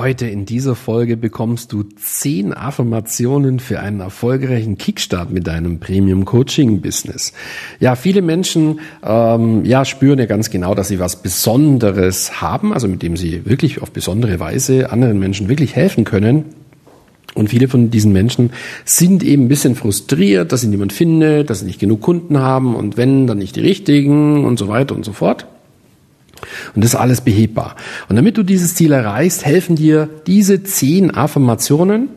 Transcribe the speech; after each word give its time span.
Heute 0.00 0.28
in 0.28 0.46
dieser 0.46 0.76
Folge 0.76 1.18
bekommst 1.18 1.74
du 1.74 1.82
zehn 1.82 2.54
Affirmationen 2.54 3.60
für 3.60 3.80
einen 3.80 4.00
erfolgreichen 4.00 4.78
Kickstart 4.78 5.30
mit 5.30 5.46
deinem 5.46 5.78
Premium 5.78 6.24
Coaching 6.24 6.80
Business. 6.80 7.34
Ja, 7.80 7.96
viele 7.96 8.22
Menschen 8.22 8.80
ähm, 9.04 9.62
ja 9.66 9.84
spüren 9.84 10.18
ja 10.18 10.24
ganz 10.24 10.48
genau, 10.48 10.74
dass 10.74 10.88
sie 10.88 11.00
was 11.00 11.16
Besonderes 11.16 12.40
haben, 12.40 12.72
also 12.72 12.88
mit 12.88 13.02
dem 13.02 13.18
sie 13.18 13.44
wirklich 13.44 13.82
auf 13.82 13.90
besondere 13.90 14.40
Weise 14.40 14.90
anderen 14.90 15.18
Menschen 15.18 15.50
wirklich 15.50 15.76
helfen 15.76 16.04
können. 16.04 16.46
Und 17.34 17.50
viele 17.50 17.68
von 17.68 17.90
diesen 17.90 18.14
Menschen 18.14 18.54
sind 18.86 19.22
eben 19.22 19.44
ein 19.44 19.48
bisschen 19.48 19.74
frustriert, 19.74 20.50
dass 20.50 20.62
sie 20.62 20.68
niemand 20.68 20.94
findet, 20.94 21.50
dass 21.50 21.60
sie 21.60 21.66
nicht 21.66 21.78
genug 21.78 22.00
Kunden 22.00 22.38
haben 22.38 22.74
und 22.74 22.96
wenn, 22.96 23.26
dann 23.26 23.36
nicht 23.36 23.54
die 23.54 23.60
richtigen 23.60 24.46
und 24.46 24.58
so 24.58 24.66
weiter 24.66 24.94
und 24.94 25.04
so 25.04 25.12
fort. 25.12 25.46
Und 26.74 26.84
das 26.84 26.94
ist 26.94 27.00
alles 27.00 27.20
behebbar. 27.20 27.76
Und 28.08 28.16
damit 28.16 28.36
du 28.36 28.42
dieses 28.42 28.74
Ziel 28.74 28.92
erreichst, 28.92 29.44
helfen 29.44 29.76
dir 29.76 30.08
diese 30.26 30.62
zehn 30.62 31.14
Affirmationen, 31.14 32.08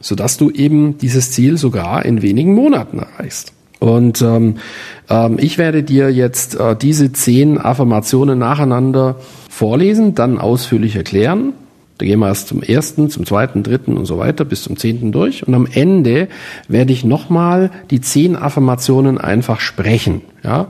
sodass 0.00 0.36
du 0.36 0.50
eben 0.50 0.98
dieses 0.98 1.30
Ziel 1.32 1.58
sogar 1.58 2.04
in 2.04 2.22
wenigen 2.22 2.54
Monaten 2.54 2.98
erreichst. 2.98 3.52
Und 3.80 4.20
ähm, 4.20 4.56
ähm, 5.08 5.38
ich 5.40 5.58
werde 5.58 5.82
dir 5.82 6.10
jetzt 6.10 6.54
äh, 6.54 6.76
diese 6.76 7.12
zehn 7.12 7.58
Affirmationen 7.58 8.38
nacheinander 8.38 9.16
vorlesen, 9.48 10.14
dann 10.14 10.38
ausführlich 10.38 10.96
erklären. 10.96 11.54
Da 12.00 12.06
gehen 12.06 12.20
wir 12.20 12.28
erst 12.28 12.48
zum 12.48 12.62
ersten, 12.62 13.10
zum 13.10 13.26
zweiten, 13.26 13.62
dritten 13.62 13.98
und 13.98 14.06
so 14.06 14.16
weiter 14.16 14.46
bis 14.46 14.62
zum 14.62 14.78
zehnten 14.78 15.12
durch. 15.12 15.46
Und 15.46 15.54
am 15.54 15.66
Ende 15.70 16.28
werde 16.66 16.94
ich 16.94 17.04
nochmal 17.04 17.70
die 17.90 18.00
zehn 18.00 18.36
Affirmationen 18.36 19.18
einfach 19.18 19.60
sprechen. 19.60 20.22
Ja? 20.42 20.68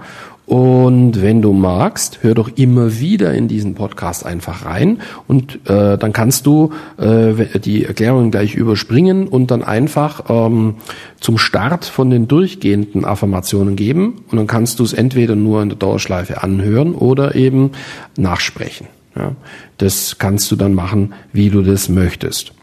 Und 0.50 1.22
wenn 1.22 1.42
du 1.42 1.52
magst, 1.52 2.24
hör 2.24 2.34
doch 2.34 2.50
immer 2.56 2.98
wieder 2.98 3.32
in 3.34 3.46
diesen 3.46 3.76
Podcast 3.76 4.26
einfach 4.26 4.64
rein 4.64 4.98
und 5.28 5.60
äh, 5.70 5.96
dann 5.96 6.12
kannst 6.12 6.44
du 6.44 6.72
äh, 6.98 7.60
die 7.60 7.84
Erklärung 7.84 8.32
gleich 8.32 8.56
überspringen 8.56 9.28
und 9.28 9.52
dann 9.52 9.62
einfach 9.62 10.24
ähm, 10.28 10.74
zum 11.20 11.38
Start 11.38 11.84
von 11.84 12.10
den 12.10 12.26
durchgehenden 12.26 13.04
Affirmationen 13.04 13.76
geben 13.76 14.24
und 14.28 14.38
dann 14.38 14.48
kannst 14.48 14.80
du 14.80 14.82
es 14.82 14.92
entweder 14.92 15.36
nur 15.36 15.62
in 15.62 15.68
der 15.68 15.78
Dauerschleife 15.78 16.42
anhören 16.42 16.96
oder 16.96 17.36
eben 17.36 17.70
nachsprechen. 18.16 18.88
Ja, 19.14 19.36
das 19.78 20.16
kannst 20.18 20.50
du 20.50 20.56
dann 20.56 20.74
machen, 20.74 21.14
wie 21.32 21.50
du 21.50 21.62
das 21.62 21.88
möchtest. 21.88 22.54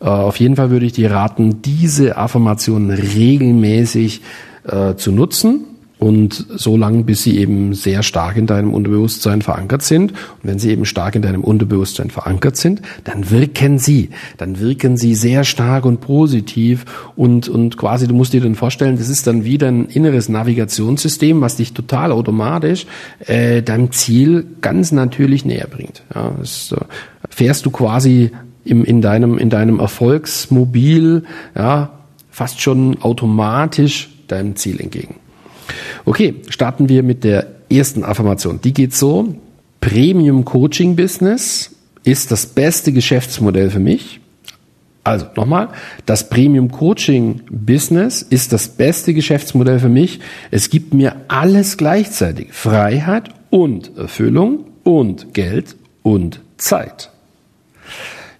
Äh, 0.00 0.08
auf 0.08 0.36
jeden 0.36 0.56
Fall 0.56 0.68
würde 0.68 0.84
ich 0.84 0.92
dir 0.92 1.10
raten, 1.10 1.62
diese 1.62 2.18
Affirmationen 2.18 2.90
regelmäßig 2.90 4.20
äh, 4.64 4.94
zu 4.96 5.10
nutzen 5.10 5.64
und 6.00 6.46
so 6.56 6.78
lange, 6.78 7.04
bis 7.04 7.22
sie 7.22 7.38
eben 7.38 7.74
sehr 7.74 8.02
stark 8.02 8.38
in 8.38 8.46
deinem 8.46 8.72
Unterbewusstsein 8.72 9.42
verankert 9.42 9.82
sind. 9.82 10.12
Und 10.12 10.38
wenn 10.42 10.58
sie 10.58 10.70
eben 10.70 10.86
stark 10.86 11.14
in 11.14 11.20
deinem 11.20 11.44
Unterbewusstsein 11.44 12.08
verankert 12.08 12.56
sind, 12.56 12.80
dann 13.04 13.30
wirken 13.30 13.78
sie. 13.78 14.08
Dann 14.38 14.58
wirken 14.58 14.96
sie 14.96 15.14
sehr 15.14 15.44
stark 15.44 15.84
und 15.84 16.00
positiv 16.00 16.86
und, 17.16 17.48
und 17.48 17.76
quasi, 17.76 18.08
du 18.08 18.14
musst 18.14 18.32
dir 18.32 18.40
dann 18.40 18.54
vorstellen, 18.54 18.96
das 18.96 19.10
ist 19.10 19.26
dann 19.26 19.44
wieder 19.44 19.68
ein 19.68 19.84
inneres 19.84 20.30
Navigationssystem, 20.30 21.42
was 21.42 21.56
dich 21.56 21.74
total 21.74 22.12
automatisch 22.12 22.86
äh, 23.26 23.60
deinem 23.62 23.92
Ziel 23.92 24.46
ganz 24.62 24.92
natürlich 24.92 25.44
näher 25.44 25.68
bringt. 25.70 26.02
Ja, 26.14 26.32
das, 26.38 26.72
äh, 26.72 26.82
fährst 27.28 27.66
du 27.66 27.70
quasi 27.70 28.30
im, 28.64 28.84
in 28.84 29.02
deinem, 29.02 29.36
in 29.36 29.50
deinem 29.50 29.78
Erfolgsmobil, 29.80 31.24
ja, 31.54 31.90
fast 32.30 32.62
schon 32.62 33.02
automatisch 33.02 34.08
deinem 34.28 34.56
Ziel 34.56 34.80
entgegen. 34.80 35.19
Okay, 36.04 36.36
starten 36.48 36.88
wir 36.88 37.02
mit 37.02 37.24
der 37.24 37.46
ersten 37.70 38.04
Affirmation. 38.04 38.60
Die 38.62 38.72
geht 38.72 38.94
so. 38.94 39.34
Premium 39.80 40.44
Coaching 40.44 40.96
Business 40.96 41.74
ist 42.04 42.30
das 42.30 42.46
beste 42.46 42.92
Geschäftsmodell 42.92 43.70
für 43.70 43.78
mich. 43.78 44.20
Also 45.02 45.26
nochmal, 45.34 45.68
das 46.04 46.28
Premium 46.28 46.70
Coaching 46.70 47.40
Business 47.50 48.20
ist 48.22 48.52
das 48.52 48.68
beste 48.68 49.14
Geschäftsmodell 49.14 49.78
für 49.78 49.88
mich. 49.88 50.20
Es 50.50 50.68
gibt 50.68 50.92
mir 50.92 51.16
alles 51.28 51.78
gleichzeitig. 51.78 52.52
Freiheit 52.52 53.30
und 53.48 53.96
Erfüllung 53.96 54.66
und 54.84 55.32
Geld 55.32 55.76
und 56.02 56.40
Zeit. 56.58 57.10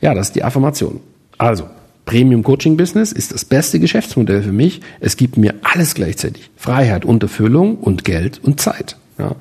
Ja, 0.01 0.15
das 0.15 0.29
ist 0.29 0.37
die 0.37 0.45
Affirmation. 0.45 1.01
Also, 1.39 1.69
Premium 2.11 2.43
Coaching 2.43 2.77
Business 2.77 3.13
ist 3.13 3.33
das 3.33 3.45
beste 3.45 3.79
Geschäftsmodell 3.79 4.43
für 4.43 4.51
mich. 4.51 4.81
Es 4.99 5.17
gibt 5.17 5.37
mir 5.37 5.55
alles 5.63 5.95
gleichzeitig. 5.95 6.51
Freiheit 6.57 7.05
und 7.05 7.23
Erfüllung 7.23 7.77
und 7.77 8.03
Geld 8.05 8.41
und 8.43 8.61
Zeit. 8.61 8.97
Ja. 9.17 9.37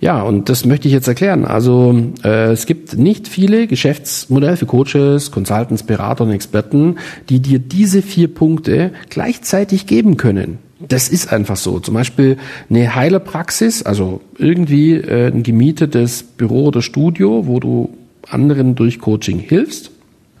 Ja, 0.00 0.22
und 0.22 0.48
das 0.48 0.64
möchte 0.64 0.86
ich 0.86 0.94
jetzt 0.94 1.08
erklären. 1.08 1.44
Also 1.44 2.12
äh, 2.22 2.52
es 2.52 2.66
gibt 2.66 2.96
nicht 2.96 3.26
viele 3.26 3.66
Geschäftsmodelle 3.66 4.56
für 4.56 4.66
Coaches, 4.66 5.32
Consultants, 5.32 5.82
Berater 5.82 6.22
und 6.22 6.30
Experten, 6.30 6.98
die 7.30 7.40
dir 7.40 7.58
diese 7.58 8.00
vier 8.00 8.32
Punkte 8.32 8.92
gleichzeitig 9.10 9.88
geben 9.88 10.16
können. 10.16 10.58
Das 10.78 11.08
ist 11.08 11.32
einfach 11.32 11.56
so. 11.56 11.80
Zum 11.80 11.94
Beispiel 11.94 12.36
eine 12.70 12.94
Heilerpraxis, 12.94 13.82
also 13.82 14.20
irgendwie 14.38 14.92
äh, 14.92 15.32
ein 15.32 15.42
gemietetes 15.42 16.22
Büro 16.22 16.66
oder 16.66 16.80
Studio, 16.80 17.48
wo 17.48 17.58
du 17.58 17.90
anderen 18.30 18.76
durch 18.76 19.00
Coaching 19.00 19.40
hilfst 19.40 19.90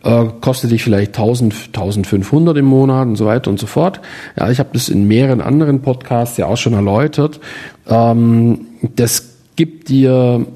äh, 0.04 0.24
kostet 0.40 0.70
dich 0.70 0.82
vielleicht 0.82 1.16
1000, 1.18 1.54
1500 1.68 2.56
im 2.56 2.66
Monat 2.66 3.06
und 3.06 3.16
so 3.16 3.26
weiter 3.26 3.50
und 3.50 3.58
so 3.58 3.66
fort. 3.66 4.00
Ja, 4.38 4.50
ich 4.50 4.58
habe 4.58 4.70
das 4.72 4.88
in 4.88 5.08
mehreren 5.08 5.40
anderen 5.40 5.80
Podcasts 5.80 6.36
ja 6.36 6.46
auch 6.46 6.56
schon 6.56 6.72
erläutert. 6.72 7.40
Ähm, 7.88 8.66
das 8.96 9.36
gibt 9.56 9.88
dir, 9.88 10.46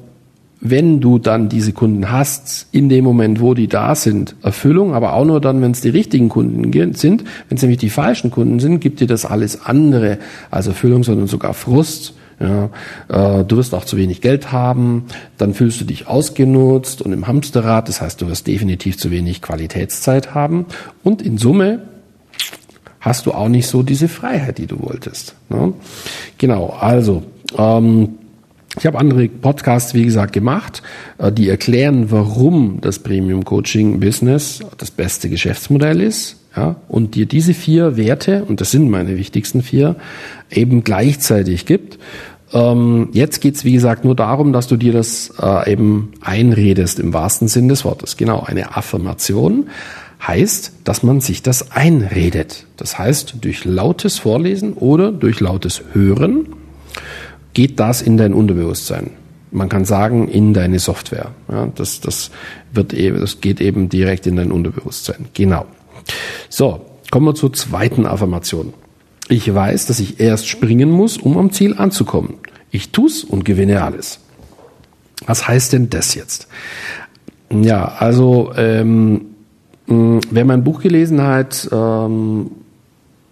wenn 0.61 1.01
du 1.01 1.19
dann 1.19 1.49
diese 1.49 1.73
Kunden 1.73 2.09
hast, 2.09 2.67
in 2.71 2.87
dem 2.87 3.03
Moment, 3.03 3.41
wo 3.41 3.53
die 3.53 3.67
da 3.67 3.95
sind, 3.95 4.35
Erfüllung, 4.41 4.93
aber 4.93 5.13
auch 5.13 5.25
nur 5.25 5.41
dann, 5.41 5.61
wenn 5.61 5.71
es 5.71 5.81
die 5.81 5.89
richtigen 5.89 6.29
Kunden 6.29 6.71
sind. 6.93 7.23
Wenn 7.49 7.57
es 7.57 7.61
nämlich 7.61 7.79
die 7.79 7.89
falschen 7.89 8.31
Kunden 8.31 8.59
sind, 8.59 8.79
gibt 8.79 9.01
dir 9.01 9.07
das 9.07 9.25
alles 9.25 9.65
andere 9.65 10.19
als 10.51 10.67
Erfüllung, 10.67 11.03
sondern 11.03 11.27
sogar 11.27 11.53
Frust 11.53 12.13
ja, 12.43 12.69
äh, 13.07 13.45
du 13.45 13.57
wirst 13.57 13.73
auch 13.73 13.85
zu 13.85 13.97
wenig 13.97 14.21
Geld 14.21 14.51
haben, 14.51 15.05
dann 15.37 15.53
fühlst 15.53 15.79
du 15.81 15.85
dich 15.85 16.07
ausgenutzt 16.07 17.01
und 17.01 17.13
im 17.13 17.27
Hamsterrad, 17.27 17.87
das 17.87 18.01
heißt, 18.01 18.21
du 18.21 18.27
wirst 18.27 18.47
definitiv 18.47 18.97
zu 18.97 19.11
wenig 19.11 19.41
Qualitätszeit 19.41 20.35
haben 20.35 20.65
und 21.03 21.21
in 21.21 21.37
Summe 21.37 21.83
hast 22.99 23.25
du 23.25 23.31
auch 23.31 23.49
nicht 23.49 23.67
so 23.67 23.83
diese 23.83 24.07
Freiheit, 24.07 24.57
die 24.57 24.67
du 24.67 24.81
wolltest. 24.81 25.35
Ne? 25.49 25.73
Genau, 26.37 26.75
also 26.79 27.23
ähm, 27.57 28.17
ich 28.77 28.85
habe 28.87 28.97
andere 28.97 29.27
Podcasts, 29.27 29.93
wie 29.93 30.03
gesagt, 30.03 30.33
gemacht, 30.33 30.81
äh, 31.19 31.31
die 31.31 31.47
erklären, 31.47 32.11
warum 32.11 32.79
das 32.81 32.99
Premium 32.99 33.45
Coaching 33.45 33.99
Business 33.99 34.61
das 34.77 34.91
beste 34.91 35.29
Geschäftsmodell 35.29 36.01
ist. 36.01 36.37
Ja, 36.55 36.75
und 36.87 37.15
dir 37.15 37.25
diese 37.25 37.55
vier 37.55 37.97
Werte, 37.97 38.45
und 38.45 38.61
das 38.61 38.69
sind 38.69 38.87
meine 38.87 39.17
wichtigsten 39.17 39.63
vier, 39.63 39.95
eben 40.51 40.83
gleichzeitig 40.83 41.65
gibt. 41.65 41.97
Ähm, 42.53 43.09
jetzt 43.13 43.41
geht's 43.41 43.65
wie 43.65 43.73
gesagt, 43.73 44.05
nur 44.05 44.15
darum, 44.15 44.53
dass 44.53 44.67
du 44.67 44.77
dir 44.77 44.93
das 44.93 45.33
äh, 45.41 45.71
eben 45.71 46.11
einredest 46.21 46.99
im 46.99 47.13
wahrsten 47.13 47.47
Sinn 47.47 47.67
des 47.67 47.83
Wortes. 47.83 48.15
Genau, 48.15 48.43
eine 48.43 48.77
Affirmation 48.77 49.69
heißt, 50.25 50.73
dass 50.83 51.03
man 51.03 51.19
sich 51.19 51.41
das 51.41 51.71
einredet. 51.71 52.65
Das 52.77 52.97
heißt, 52.97 53.35
durch 53.41 53.65
lautes 53.65 54.19
Vorlesen 54.19 54.73
oder 54.73 55.11
durch 55.11 55.39
lautes 55.39 55.81
Hören 55.93 56.47
geht 57.53 57.79
das 57.79 58.01
in 58.01 58.17
dein 58.17 58.33
Unterbewusstsein. 58.33 59.11
Man 59.51 59.69
kann 59.69 59.85
sagen, 59.85 60.27
in 60.27 60.53
deine 60.53 60.79
Software. 60.79 61.31
Ja, 61.51 61.67
das, 61.75 62.01
das, 62.01 62.31
wird 62.71 62.93
eben, 62.93 63.19
das 63.19 63.41
geht 63.41 63.61
eben 63.61 63.89
direkt 63.89 64.25
in 64.25 64.35
dein 64.35 64.51
Unterbewusstsein. 64.51 65.25
Genau. 65.33 65.65
So, 66.49 66.81
kommen 67.11 67.27
wir 67.27 67.35
zur 67.35 67.53
zweiten 67.53 68.05
Affirmation. 68.05 68.73
Ich 69.29 69.53
weiß, 69.53 69.85
dass 69.85 69.99
ich 69.99 70.19
erst 70.19 70.47
springen 70.47 70.89
muss, 70.89 71.17
um 71.17 71.37
am 71.37 71.51
Ziel 71.51 71.75
anzukommen. 71.77 72.35
Ich 72.73 72.91
tu's 72.91 73.23
und 73.23 73.45
gewinne 73.45 73.81
alles. 73.83 74.19
Was 75.27 75.47
heißt 75.47 75.71
denn 75.73 75.91
das 75.91 76.15
jetzt? 76.15 76.47
Ja, 77.51 77.93
also 77.99 78.51
ähm, 78.57 79.25
wer 79.85 80.43
mein 80.43 80.63
Buch 80.63 80.81
gelesen 80.81 81.21
hat, 81.21 81.69
ähm, 81.71 82.49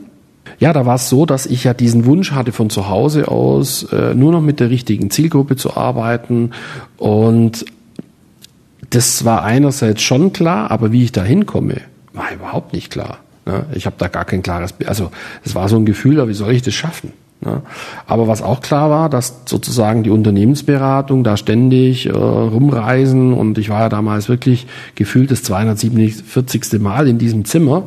Ja, 0.58 0.72
da 0.72 0.86
war 0.86 0.94
es 0.94 1.10
so, 1.10 1.26
dass 1.26 1.44
ich 1.44 1.64
ja 1.64 1.74
diesen 1.74 2.06
Wunsch 2.06 2.32
hatte, 2.32 2.52
von 2.52 2.70
zu 2.70 2.88
Hause 2.88 3.28
aus 3.28 3.82
äh, 3.92 4.14
nur 4.14 4.32
noch 4.32 4.40
mit 4.40 4.58
der 4.58 4.70
richtigen 4.70 5.10
Zielgruppe 5.10 5.56
zu 5.56 5.76
arbeiten 5.76 6.52
und 6.96 7.66
das 8.94 9.24
war 9.24 9.42
einerseits 9.42 10.02
schon 10.02 10.32
klar, 10.32 10.70
aber 10.70 10.92
wie 10.92 11.04
ich 11.04 11.12
da 11.12 11.24
hinkomme, 11.24 11.80
war 12.12 12.32
überhaupt 12.32 12.72
nicht 12.72 12.90
klar. 12.90 13.18
Ne? 13.46 13.64
Ich 13.74 13.86
habe 13.86 13.96
da 13.98 14.08
gar 14.08 14.24
kein 14.24 14.42
klares, 14.42 14.74
also 14.86 15.10
es 15.44 15.54
war 15.54 15.68
so 15.68 15.76
ein 15.76 15.86
Gefühl, 15.86 16.26
wie 16.28 16.34
soll 16.34 16.52
ich 16.52 16.62
das 16.62 16.74
schaffen? 16.74 17.12
Ne? 17.40 17.62
Aber 18.06 18.28
was 18.28 18.42
auch 18.42 18.60
klar 18.60 18.90
war, 18.90 19.08
dass 19.08 19.42
sozusagen 19.46 20.02
die 20.02 20.10
Unternehmensberatung 20.10 21.24
da 21.24 21.36
ständig 21.36 22.06
äh, 22.06 22.10
rumreisen 22.12 23.32
und 23.32 23.56
ich 23.58 23.70
war 23.70 23.80
ja 23.80 23.88
damals 23.88 24.28
wirklich 24.28 24.66
gefühlt 24.94 25.30
das 25.30 25.42
247. 25.42 26.80
Mal 26.80 27.08
in 27.08 27.18
diesem 27.18 27.44
Zimmer. 27.46 27.84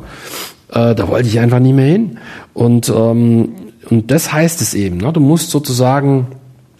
Äh, 0.70 0.94
da 0.94 1.08
wollte 1.08 1.28
ich 1.28 1.38
einfach 1.38 1.60
nie 1.60 1.72
mehr 1.72 1.86
hin. 1.86 2.18
Und, 2.52 2.88
ähm, 2.88 3.50
und 3.88 4.10
das 4.10 4.32
heißt 4.32 4.60
es 4.60 4.74
eben, 4.74 4.96
ne? 4.96 5.12
du 5.12 5.20
musst 5.20 5.50
sozusagen 5.50 6.26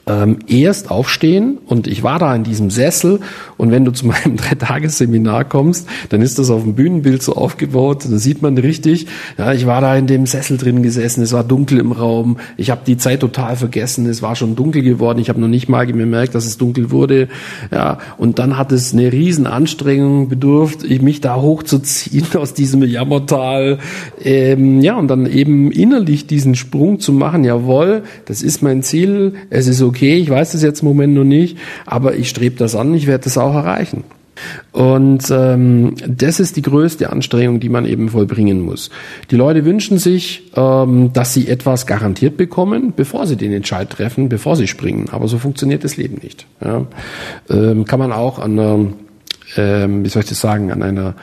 ähm, 0.09 0.39
erst 0.47 0.91
aufstehen 0.91 1.59
und 1.67 1.89
ich 1.89 2.05
war 2.05 2.21
da 2.21 2.33
in 2.35 2.45
diesem 2.45 2.71
Sessel 2.71 3.19
und 3.57 3.73
wenn 3.73 3.85
du 3.85 3.91
zu 3.91 4.07
meinem 4.07 4.37
Dreitagesseminar 4.37 5.45
kommst, 5.45 5.89
dann 6.11 6.23
ist 6.23 6.39
das 6.39 6.49
auf 6.51 6.63
dem 6.63 6.75
Bühnenbild 6.75 7.23
so 7.23 7.35
aufgebaut, 7.35 8.05
da 8.09 8.17
sieht 8.19 8.41
man 8.41 8.57
richtig, 8.57 9.07
ja, 9.37 9.53
ich 9.53 9.67
war 9.67 9.81
da 9.81 9.97
in 9.97 10.07
dem 10.07 10.27
Sessel 10.27 10.59
drin 10.59 10.85
gesessen, 10.85 11.23
es 11.23 11.33
war 11.33 11.43
dunkel 11.43 11.81
im 11.81 11.91
Raum, 11.91 12.39
ich 12.57 12.71
habe 12.71 12.83
die 12.87 12.97
Zeit 12.97 13.19
total 13.21 13.57
vergessen, 13.57 14.07
es 14.07 14.23
war 14.23 14.37
schon 14.37 14.55
dunkel 14.55 14.83
geworden, 14.83 15.19
ich 15.19 15.29
habe 15.29 15.41
noch 15.41 15.49
nicht 15.49 15.69
mal 15.69 15.87
gemerkt, 15.87 16.37
dass 16.37 16.47
es 16.47 16.57
dunkel 16.57 16.93
wurde, 16.93 17.29
ja, 17.73 17.99
und 18.17 18.39
dann 18.39 18.57
hat 18.57 18.71
es 18.71 18.93
eine 18.93 19.11
riesen 19.13 19.49
Anstrengung 19.49 20.29
bedurft, 20.29 20.89
mich 21.03 21.21
da 21.21 21.41
hochzuziehen 21.41 22.27
aus 22.37 22.55
diesem 22.55 22.85
Jammertal, 22.85 23.79
ähm, 24.23 24.81
ja, 24.81 24.97
und 24.97 25.09
dann 25.09 25.27
eben 25.27 25.73
innerlich 25.73 26.29
diesen 26.29 26.55
Sprung 26.55 27.01
zu 27.01 27.13
machen, 27.13 27.43
jawohl, 27.43 28.05
das 28.27 28.43
ist 28.43 28.63
mein 28.63 28.85
Ziel, 28.85 29.35
es 29.51 29.67
ist 29.67 29.83
okay, 29.83 29.96
okay, 29.97 30.17
ich 30.17 30.29
weiß 30.29 30.53
das 30.53 30.63
jetzt 30.63 30.83
im 30.83 30.89
Moment 30.89 31.15
noch 31.15 31.25
nicht, 31.25 31.57
aber 31.87 32.15
ich 32.15 32.29
strebe 32.29 32.57
das 32.57 32.75
an, 32.75 32.95
ich 32.95 33.07
werde 33.07 33.25
das 33.25 33.39
auch 33.39 33.55
erreichen. 33.55 34.05
Und 34.73 35.31
ähm, 35.31 35.95
das 36.07 36.41
ist 36.41 36.57
die 36.57 36.63
größte 36.63 37.11
Anstrengung, 37.11 37.59
die 37.59 37.71
man 37.71 37.87
eben 37.87 38.11
vollbringen 38.11 38.61
muss. 38.61 38.91
Die 39.31 39.37
Leute 39.37 39.65
wünschen 39.65 39.97
sich, 39.97 40.53
ähm, 40.55 41.11
dass 41.15 41.33
sie 41.33 41.49
etwas 41.49 41.87
garantiert 41.87 42.37
bekommen, 42.37 42.93
bevor 42.95 43.27
sie 43.27 43.37
den 43.37 43.53
Entscheid 43.53 43.89
treffen, 43.89 44.29
bevor 44.29 44.55
sie 44.55 44.67
springen. 44.67 45.09
Aber 45.11 45.27
so 45.27 45.39
funktioniert 45.39 45.85
das 45.85 45.97
Leben 45.97 46.19
nicht. 46.23 46.47
Ja. 46.63 46.87
Ähm, 47.49 47.87
kann 47.87 47.99
man 47.99 48.13
auch 48.13 48.39
an 48.39 48.59
einer, 48.59 48.87
ähm, 49.57 50.05
wie 50.05 50.09
soll 50.11 50.23
ich 50.23 50.29
das 50.29 50.43
sagen, 50.43 50.71
an 50.71 50.83
einer 50.83 51.15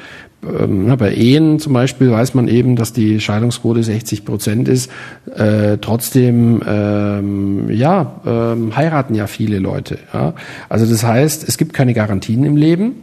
ähm, 0.60 0.96
bei 0.98 1.14
Ehen 1.14 1.60
zum 1.60 1.74
Beispiel 1.74 2.12
weiß 2.12 2.34
man 2.34 2.48
eben, 2.48 2.76
dass 2.76 2.94
die 2.94 3.20
Scheidungsquote 3.20 3.84
60 3.84 4.26
Prozent 4.26 4.68
ist. 4.68 4.92
Äh, 5.36 5.78
trotzdem, 5.80 6.62
ähm, 6.68 7.70
ja, 7.70 8.22
ähm, 8.26 8.76
heiraten 8.76 9.16
ja 9.16 9.28
viele 9.28 9.60
Leute. 9.60 10.00
Ja? 10.14 10.34
Also 10.70 10.86
das 10.86 11.04
heißt, 11.04 11.48
es 11.48 11.58
gibt 11.58 11.74
keine 11.74 11.94
Garantien 11.94 12.44
im 12.44 12.56
Leben. 12.56 12.94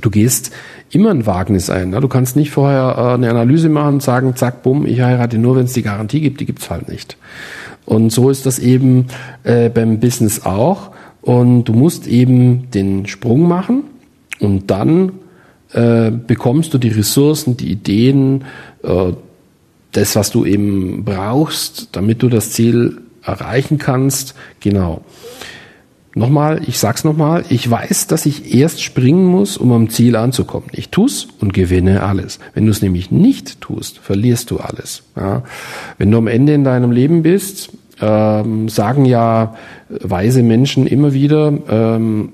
Du 0.00 0.10
gehst 0.10 0.52
immer 0.90 1.10
ein 1.10 1.26
Wagnis 1.26 1.70
ein. 1.70 1.92
Ja? 1.92 2.00
Du 2.00 2.08
kannst 2.08 2.36
nicht 2.36 2.50
vorher 2.50 2.96
äh, 2.98 3.14
eine 3.14 3.30
Analyse 3.30 3.68
machen 3.68 3.94
und 3.94 4.02
sagen, 4.02 4.36
zack, 4.36 4.62
bumm, 4.62 4.86
ich 4.86 5.00
heirate 5.00 5.38
nur, 5.38 5.56
wenn 5.56 5.64
es 5.64 5.72
die 5.72 5.82
Garantie 5.82 6.20
gibt. 6.20 6.40
Die 6.40 6.46
gibt's 6.46 6.70
halt 6.70 6.88
nicht. 6.88 7.16
Und 7.84 8.10
so 8.10 8.30
ist 8.30 8.46
das 8.46 8.58
eben 8.58 9.06
äh, 9.44 9.68
beim 9.68 10.00
Business 10.00 10.44
auch. 10.44 10.90
Und 11.22 11.64
du 11.64 11.72
musst 11.72 12.06
eben 12.06 12.70
den 12.70 13.06
Sprung 13.06 13.48
machen 13.48 13.84
und 14.38 14.70
dann 14.70 15.12
äh, 15.76 16.10
bekommst 16.10 16.72
du 16.72 16.78
die 16.78 16.88
Ressourcen, 16.88 17.56
die 17.56 17.70
Ideen, 17.70 18.44
äh, 18.82 19.12
das, 19.92 20.16
was 20.16 20.30
du 20.30 20.44
eben 20.46 21.04
brauchst, 21.04 21.90
damit 21.92 22.22
du 22.22 22.28
das 22.28 22.50
Ziel 22.50 23.02
erreichen 23.22 23.76
kannst. 23.78 24.34
Genau. 24.60 25.04
Nochmal, 26.14 26.62
ich 26.66 26.78
sag's 26.78 27.04
nochmal, 27.04 27.44
ich 27.50 27.70
weiß, 27.70 28.06
dass 28.06 28.24
ich 28.24 28.54
erst 28.54 28.82
springen 28.82 29.26
muss, 29.26 29.58
um 29.58 29.70
am 29.72 29.90
Ziel 29.90 30.16
anzukommen. 30.16 30.70
Ich 30.72 30.88
tu's 30.88 31.28
und 31.40 31.52
gewinne 31.52 32.02
alles. 32.02 32.38
Wenn 32.54 32.64
du 32.64 32.70
es 32.70 32.80
nämlich 32.80 33.10
nicht 33.10 33.60
tust, 33.60 33.98
verlierst 33.98 34.50
du 34.50 34.58
alles. 34.58 35.02
Ja? 35.14 35.42
Wenn 35.98 36.10
du 36.10 36.16
am 36.16 36.26
Ende 36.26 36.54
in 36.54 36.64
deinem 36.64 36.90
Leben 36.90 37.22
bist, 37.22 37.70
ähm, 38.00 38.70
sagen 38.70 39.04
ja 39.04 39.56
weise 39.90 40.42
Menschen 40.42 40.86
immer 40.86 41.12
wieder, 41.12 41.52
ähm, 41.68 42.32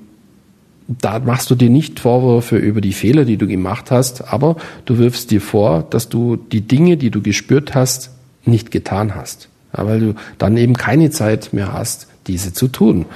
da 0.89 1.19
machst 1.19 1.51
du 1.51 1.55
dir 1.55 1.71
nicht 1.71 2.01
Vorwürfe 2.01 2.57
über 2.57 2.81
die 2.81 2.93
Fehler, 2.93 3.25
die 3.25 3.37
du 3.37 3.47
gemacht 3.47 3.91
hast, 3.91 4.33
aber 4.33 4.57
du 4.85 4.99
wirfst 4.99 5.31
dir 5.31 5.41
vor, 5.41 5.87
dass 5.89 6.09
du 6.09 6.37
die 6.37 6.63
Dinge, 6.63 6.97
die 6.97 7.11
du 7.11 7.23
gespürt 7.23 7.75
hast, 7.75 8.11
nicht 8.45 8.71
getan 8.71 9.15
hast. 9.15 9.49
Ja, 9.77 9.87
weil 9.87 10.01
du 10.01 10.15
dann 10.39 10.57
eben 10.57 10.75
keine 10.75 11.11
Zeit 11.11 11.53
mehr 11.53 11.73
hast, 11.73 12.09
diese 12.27 12.53
zu 12.53 12.69
tun. 12.69 13.07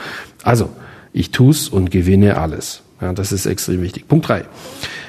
Also, 0.43 0.71
ich 1.13 1.31
tu's 1.31 1.69
und 1.69 1.91
gewinne 1.91 2.39
alles. 2.39 2.83
Ja, 3.01 3.13
das 3.13 3.33
ist 3.33 3.47
extrem 3.47 3.83
wichtig. 3.83 4.09
Punkt 4.09 4.29
drei. 4.29 4.45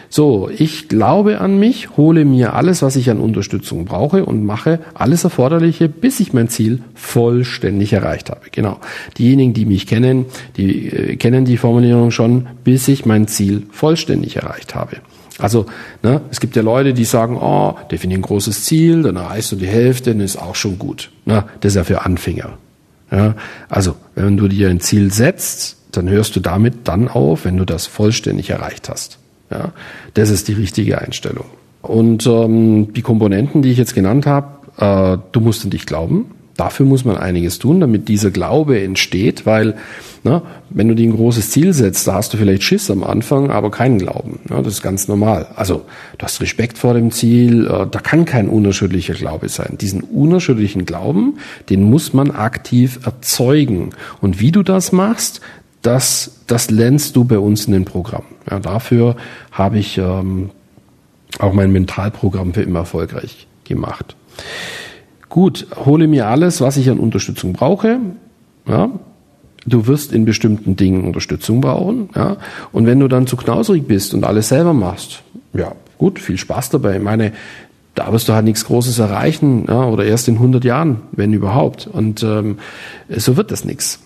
So, 0.09 0.49
ich 0.49 0.87
glaube 0.87 1.41
an 1.41 1.59
mich, 1.59 1.97
hole 1.97 2.25
mir 2.25 2.53
alles, 2.53 2.81
was 2.81 2.95
ich 2.95 3.09
an 3.09 3.19
Unterstützung 3.19 3.85
brauche 3.85 4.25
und 4.25 4.45
mache 4.45 4.79
alles 4.93 5.23
Erforderliche, 5.23 5.89
bis 5.89 6.19
ich 6.19 6.33
mein 6.33 6.47
Ziel 6.47 6.81
vollständig 6.95 7.93
erreicht 7.93 8.29
habe. 8.29 8.41
Genau. 8.51 8.79
Diejenigen, 9.17 9.53
die 9.53 9.65
mich 9.65 9.87
kennen, 9.87 10.25
die 10.55 10.87
äh, 10.87 11.15
kennen 11.17 11.45
die 11.45 11.57
Formulierung 11.57 12.11
schon, 12.11 12.47
bis 12.63 12.87
ich 12.87 13.05
mein 13.05 13.27
Ziel 13.27 13.63
vollständig 13.71 14.37
erreicht 14.37 14.75
habe. 14.75 14.97
Also, 15.39 15.67
ne, 16.01 16.21
es 16.31 16.39
gibt 16.39 16.55
ja 16.55 16.63
Leute, 16.63 16.93
die 16.93 17.05
sagen, 17.05 17.37
oh, 17.39 17.75
definier 17.91 18.17
ein 18.17 18.23
großes 18.23 18.63
Ziel, 18.63 19.03
dann 19.03 19.17
erreichst 19.17 19.51
du 19.51 19.55
die 19.55 19.67
Hälfte, 19.67 20.11
dann 20.11 20.21
ist 20.21 20.37
auch 20.37 20.55
schon 20.55 20.79
gut. 20.79 21.11
Na, 21.25 21.47
das 21.59 21.73
ist 21.73 21.75
ja 21.75 21.83
für 21.83 22.05
Anfänger. 22.05 22.57
Ja, 23.11 23.35
also, 23.69 23.95
wenn 24.15 24.37
du 24.37 24.47
dir 24.47 24.69
ein 24.69 24.79
Ziel 24.79 25.13
setzt, 25.13 25.77
dann 25.91 26.09
hörst 26.09 26.35
du 26.35 26.39
damit 26.39 26.87
dann 26.87 27.07
auf, 27.07 27.45
wenn 27.45 27.57
du 27.57 27.65
das 27.65 27.85
vollständig 27.85 28.49
erreicht 28.49 28.89
hast. 28.89 29.19
Ja, 29.49 29.71
das 30.13 30.29
ist 30.29 30.47
die 30.47 30.53
richtige 30.53 31.01
Einstellung. 31.01 31.45
Und 31.81 32.27
ähm, 32.27 32.93
die 32.93 33.01
Komponenten, 33.01 33.61
die 33.61 33.71
ich 33.71 33.77
jetzt 33.77 33.95
genannt 33.95 34.25
habe, 34.25 34.57
äh, 34.77 35.17
du 35.31 35.39
musst 35.39 35.63
an 35.63 35.71
dich 35.71 35.85
glauben. 35.85 36.31
Dafür 36.57 36.87
muss 36.87 37.05
man 37.05 37.17
einiges 37.17 37.59
tun, 37.59 37.79
damit 37.79 38.09
dieser 38.09 38.31
Glaube 38.31 38.81
entsteht, 38.81 39.45
weil 39.45 39.75
na, 40.23 40.41
wenn 40.71 40.87
du 40.87 40.95
dir 40.95 41.07
ein 41.07 41.15
großes 41.15 41.51
Ziel 41.51 41.71
setzt, 41.71 42.07
da 42.07 42.15
hast 42.15 42.33
du 42.33 42.37
vielleicht 42.37 42.63
Schiss 42.63 42.89
am 42.89 43.03
Anfang, 43.03 43.51
aber 43.51 43.69
keinen 43.69 43.99
Glauben. 43.99 44.39
Ja, 44.49 44.63
das 44.63 44.73
ist 44.73 44.81
ganz 44.81 45.07
normal. 45.07 45.45
Also 45.55 45.85
du 46.17 46.25
hast 46.25 46.41
Respekt 46.41 46.79
vor 46.79 46.95
dem 46.95 47.11
Ziel, 47.11 47.67
äh, 47.67 47.85
da 47.89 47.99
kann 47.99 48.25
kein 48.25 48.49
unerschütterlicher 48.49 49.13
Glaube 49.13 49.49
sein. 49.49 49.77
Diesen 49.79 50.01
unerschütterlichen 50.01 50.85
Glauben, 50.85 51.37
den 51.69 51.83
muss 51.83 52.13
man 52.13 52.31
aktiv 52.31 52.99
erzeugen. 53.05 53.91
Und 54.19 54.41
wie 54.41 54.51
du 54.51 54.63
das 54.63 54.91
machst, 54.91 55.41
das, 55.83 56.41
das 56.47 56.71
lernst 56.71 57.15
du 57.15 57.23
bei 57.23 57.37
uns 57.37 57.65
in 57.65 57.73
den 57.73 57.85
Programmen. 57.85 58.36
Ja, 58.49 58.59
dafür 58.59 59.15
habe 59.51 59.77
ich 59.79 59.97
ähm, 59.97 60.49
auch 61.39 61.53
mein 61.53 61.71
Mentalprogramm 61.71 62.53
für 62.53 62.61
immer 62.61 62.79
erfolgreich 62.79 63.47
gemacht. 63.63 64.15
Gut, 65.29 65.67
hole 65.75 66.07
mir 66.07 66.27
alles, 66.27 66.61
was 66.61 66.77
ich 66.77 66.89
an 66.89 66.99
Unterstützung 66.99 67.53
brauche. 67.53 67.99
Ja, 68.67 68.89
du 69.65 69.87
wirst 69.87 70.13
in 70.13 70.25
bestimmten 70.25 70.75
Dingen 70.75 71.05
Unterstützung 71.05 71.61
brauchen. 71.61 72.09
Ja, 72.15 72.37
und 72.71 72.85
wenn 72.85 72.99
du 72.99 73.07
dann 73.07 73.27
zu 73.27 73.35
knauserig 73.35 73.87
bist 73.87 74.13
und 74.13 74.23
alles 74.23 74.49
selber 74.49 74.73
machst, 74.73 75.21
ja, 75.53 75.73
gut, 75.97 76.19
viel 76.19 76.37
Spaß 76.37 76.69
dabei. 76.69 76.97
Ich 76.97 77.03
meine, 77.03 77.33
da 77.95 78.11
wirst 78.13 78.29
du 78.29 78.33
halt 78.33 78.45
nichts 78.45 78.65
Großes 78.65 78.99
erreichen 78.99 79.65
ja, 79.67 79.85
oder 79.85 80.05
erst 80.05 80.27
in 80.27 80.35
100 80.35 80.63
Jahren, 80.63 81.01
wenn 81.11 81.33
überhaupt. 81.33 81.87
Und 81.87 82.23
ähm, 82.23 82.59
so 83.09 83.37
wird 83.37 83.51
das 83.51 83.65
nichts. 83.65 83.99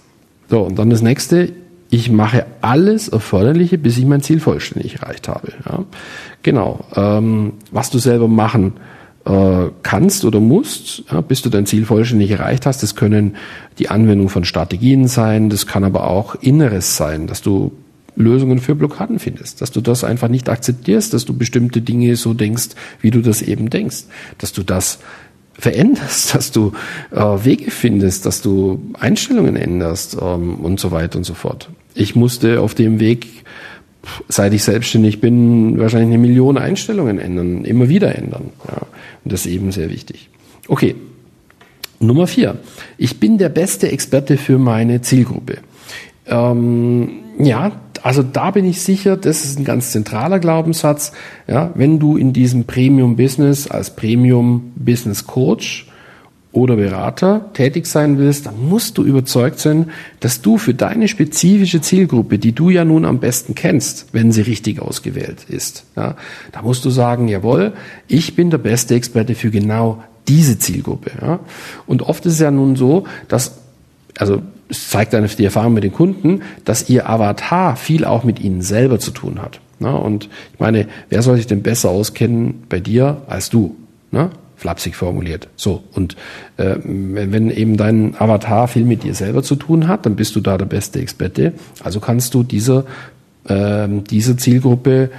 So, 0.50 0.62
und 0.62 0.80
dann 0.80 0.90
das 0.90 1.02
nächste, 1.02 1.52
ich 1.92 2.10
mache 2.10 2.46
alles 2.62 3.10
Erforderliche, 3.10 3.78
bis 3.78 3.98
ich 3.98 4.06
mein 4.06 4.22
Ziel 4.22 4.40
vollständig 4.40 4.96
erreicht 4.96 5.28
habe. 5.28 5.50
Ja. 5.66 5.84
Genau. 6.42 6.86
Ähm, 6.96 7.54
was 7.70 7.90
du 7.90 8.00
selber 8.00 8.30
machen 8.30 8.74
äh, 9.26 9.66
kannst 9.84 10.24
oder 10.24 10.40
musst, 10.40 11.04
bis 11.28 11.42
du 11.42 11.50
dein 11.50 11.66
Ziel 11.66 11.86
vollständig 11.86 12.32
erreicht 12.32 12.66
hast, 12.66 12.82
das 12.82 12.96
können 12.96 13.36
die 13.78 13.90
Anwendung 13.90 14.30
von 14.30 14.46
Strategien 14.46 15.10
sein, 15.10 15.50
das 15.50 15.68
kann 15.68 15.84
aber 15.84 16.08
auch 16.08 16.36
Inneres 16.36 16.96
sein, 16.96 17.28
dass 17.28 17.42
du 17.42 17.74
Lösungen 18.16 18.60
für 18.60 18.74
Blockaden 18.74 19.20
findest, 19.20 19.60
dass 19.62 19.72
du 19.72 19.82
das 19.82 20.06
einfach 20.06 20.30
nicht 20.30 20.48
akzeptierst, 20.48 21.14
dass 21.14 21.26
du 21.26 21.38
bestimmte 21.38 21.82
Dinge 21.82 22.16
so 22.16 22.34
denkst, 22.34 22.70
wie 23.02 23.12
du 23.12 23.22
das 23.22 23.42
eben 23.42 23.70
denkst, 23.70 24.06
dass 24.38 24.54
du 24.54 24.64
das 24.64 25.00
veränderst, 25.54 26.36
dass 26.36 26.52
du 26.52 26.72
äh, 27.12 27.20
Wege 27.20 27.70
findest, 27.70 28.26
dass 28.26 28.42
du 28.42 28.82
Einstellungen 28.98 29.58
änderst 29.58 30.18
ähm, 30.22 30.56
und 30.56 30.80
so 30.80 30.92
weiter 30.92 31.18
und 31.18 31.26
so 31.26 31.34
fort 31.34 31.70
ich 31.94 32.16
musste 32.16 32.62
auf 32.62 32.76
dem 32.76 33.00
Weg, 33.00 33.28
seit 34.28 34.54
ich 34.54 34.64
selbstständig 34.64 35.22
bin, 35.22 35.80
wahrscheinlich 35.80 36.10
eine 36.10 36.18
Million 36.18 36.58
Einstellungen 36.58 37.20
ändern, 37.20 37.66
immer 37.66 37.90
wieder 37.90 38.16
ändern. 38.16 38.50
Ja, 38.68 38.82
und 39.24 39.34
das 39.34 39.46
ist 39.46 39.52
eben 39.52 39.72
sehr 39.72 39.90
wichtig. 39.90 40.30
Okay. 40.68 40.96
Nummer 42.00 42.26
vier. 42.26 42.58
Ich 42.98 43.20
bin 43.20 43.38
der 43.38 43.50
beste 43.50 43.92
Experte 43.92 44.38
für 44.38 44.58
meine 44.58 45.02
Zielgruppe. 45.02 45.60
Ähm, 46.26 47.10
ja, 47.38 47.74
also 48.02 48.24
da 48.24 48.50
bin 48.52 48.66
ich 48.66 48.82
sicher, 48.82 49.18
das 49.18 49.46
ist 49.46 49.60
ein 49.60 49.66
ganz 49.66 49.92
zentraler 49.92 50.40
Glaubenssatz. 50.40 51.12
Ja, 51.48 51.72
wenn 51.76 52.00
du 52.00 52.18
in 52.18 52.34
diesem 52.34 52.64
Premium 52.66 53.16
Business 53.16 53.68
als 53.68 53.96
Premium 53.96 54.72
Business 54.76 55.28
Coach 55.28 55.91
oder 56.54 56.76
Berater 56.76 57.50
tätig 57.54 57.86
sein 57.86 58.18
willst, 58.18 58.46
dann 58.46 58.68
musst 58.68 58.98
du 58.98 59.04
überzeugt 59.04 59.60
sein, 59.60 59.90
dass 60.20 60.42
du 60.42 60.58
für 60.58 60.74
deine 60.74 61.08
spezifische 61.08 61.82
Zielgruppe, 61.82 62.40
die 62.40 62.52
du 62.52 62.70
ja 62.70 62.84
nun 62.84 63.06
am 63.06 63.20
besten 63.20 63.56
kennst, 63.56 64.08
wenn 64.12 64.32
sie 64.32 64.42
richtig 64.42 64.82
ausgewählt 64.82 65.46
ist, 65.48 65.86
ja, 65.96 66.16
da 66.52 66.62
musst 66.62 66.84
du 66.84 66.90
sagen, 66.90 67.28
jawohl, 67.28 67.74
ich 68.08 68.36
bin 68.36 68.50
der 68.50 68.58
beste 68.58 68.96
Experte 68.96 69.36
für 69.36 69.50
genau 69.50 70.04
diese 70.28 70.60
Zielgruppe. 70.60 71.12
Ja. 71.22 71.40
Und 71.88 72.04
oft 72.04 72.26
ist 72.26 72.34
es 72.34 72.40
ja 72.40 72.52
nun 72.52 72.76
so, 72.76 73.06
dass, 73.28 73.60
also 74.18 74.42
es 74.70 74.90
zeigt 74.90 75.16
eine 75.16 75.28
die 75.28 75.46
Erfahrung 75.46 75.74
mit 75.74 75.84
den 75.84 75.92
Kunden, 75.92 76.42
dass 76.66 76.90
ihr 76.90 77.10
Avatar 77.10 77.76
viel 77.76 78.06
auch 78.06 78.24
mit 78.24 78.40
ihnen 78.40 78.62
selber 78.62 79.00
zu 79.00 79.12
tun 79.12 79.42
hat. 79.42 79.60
Ja, 79.80 79.92
und 79.92 80.30
ich 80.54 80.60
meine, 80.60 80.88
wer 81.10 81.22
soll 81.22 81.38
sich 81.38 81.48
denn 81.48 81.64
besser 81.64 81.90
auskennen 81.90 82.64
bei 82.70 82.80
dir 82.80 83.24
als 83.28 83.50
du? 83.50 83.76
Ne? 84.12 84.30
Flapsig 84.62 84.96
formuliert. 84.96 85.48
So, 85.56 85.84
und 85.94 86.16
äh, 86.58 86.76
wenn, 86.84 87.50
eben 87.50 87.78
dein 87.78 88.16
Avatar 88.20 88.68
viel 88.68 88.86
mit 88.86 89.04
dir 89.04 89.16
selber 89.16 89.42
zu 89.42 89.56
tun 89.56 89.88
hat, 89.88 90.06
dann 90.06 90.16
bist 90.16 90.36
du 90.36 90.40
da 90.40 90.56
der 90.56 90.66
beste 90.66 91.00
Experte. 91.00 91.54
Also 91.84 92.00
kannst 92.00 92.36
du 92.36 92.44
dieser, 92.44 92.86
äh, 93.48 93.88
dieser 93.90 94.38
Zielgruppe 94.38 95.10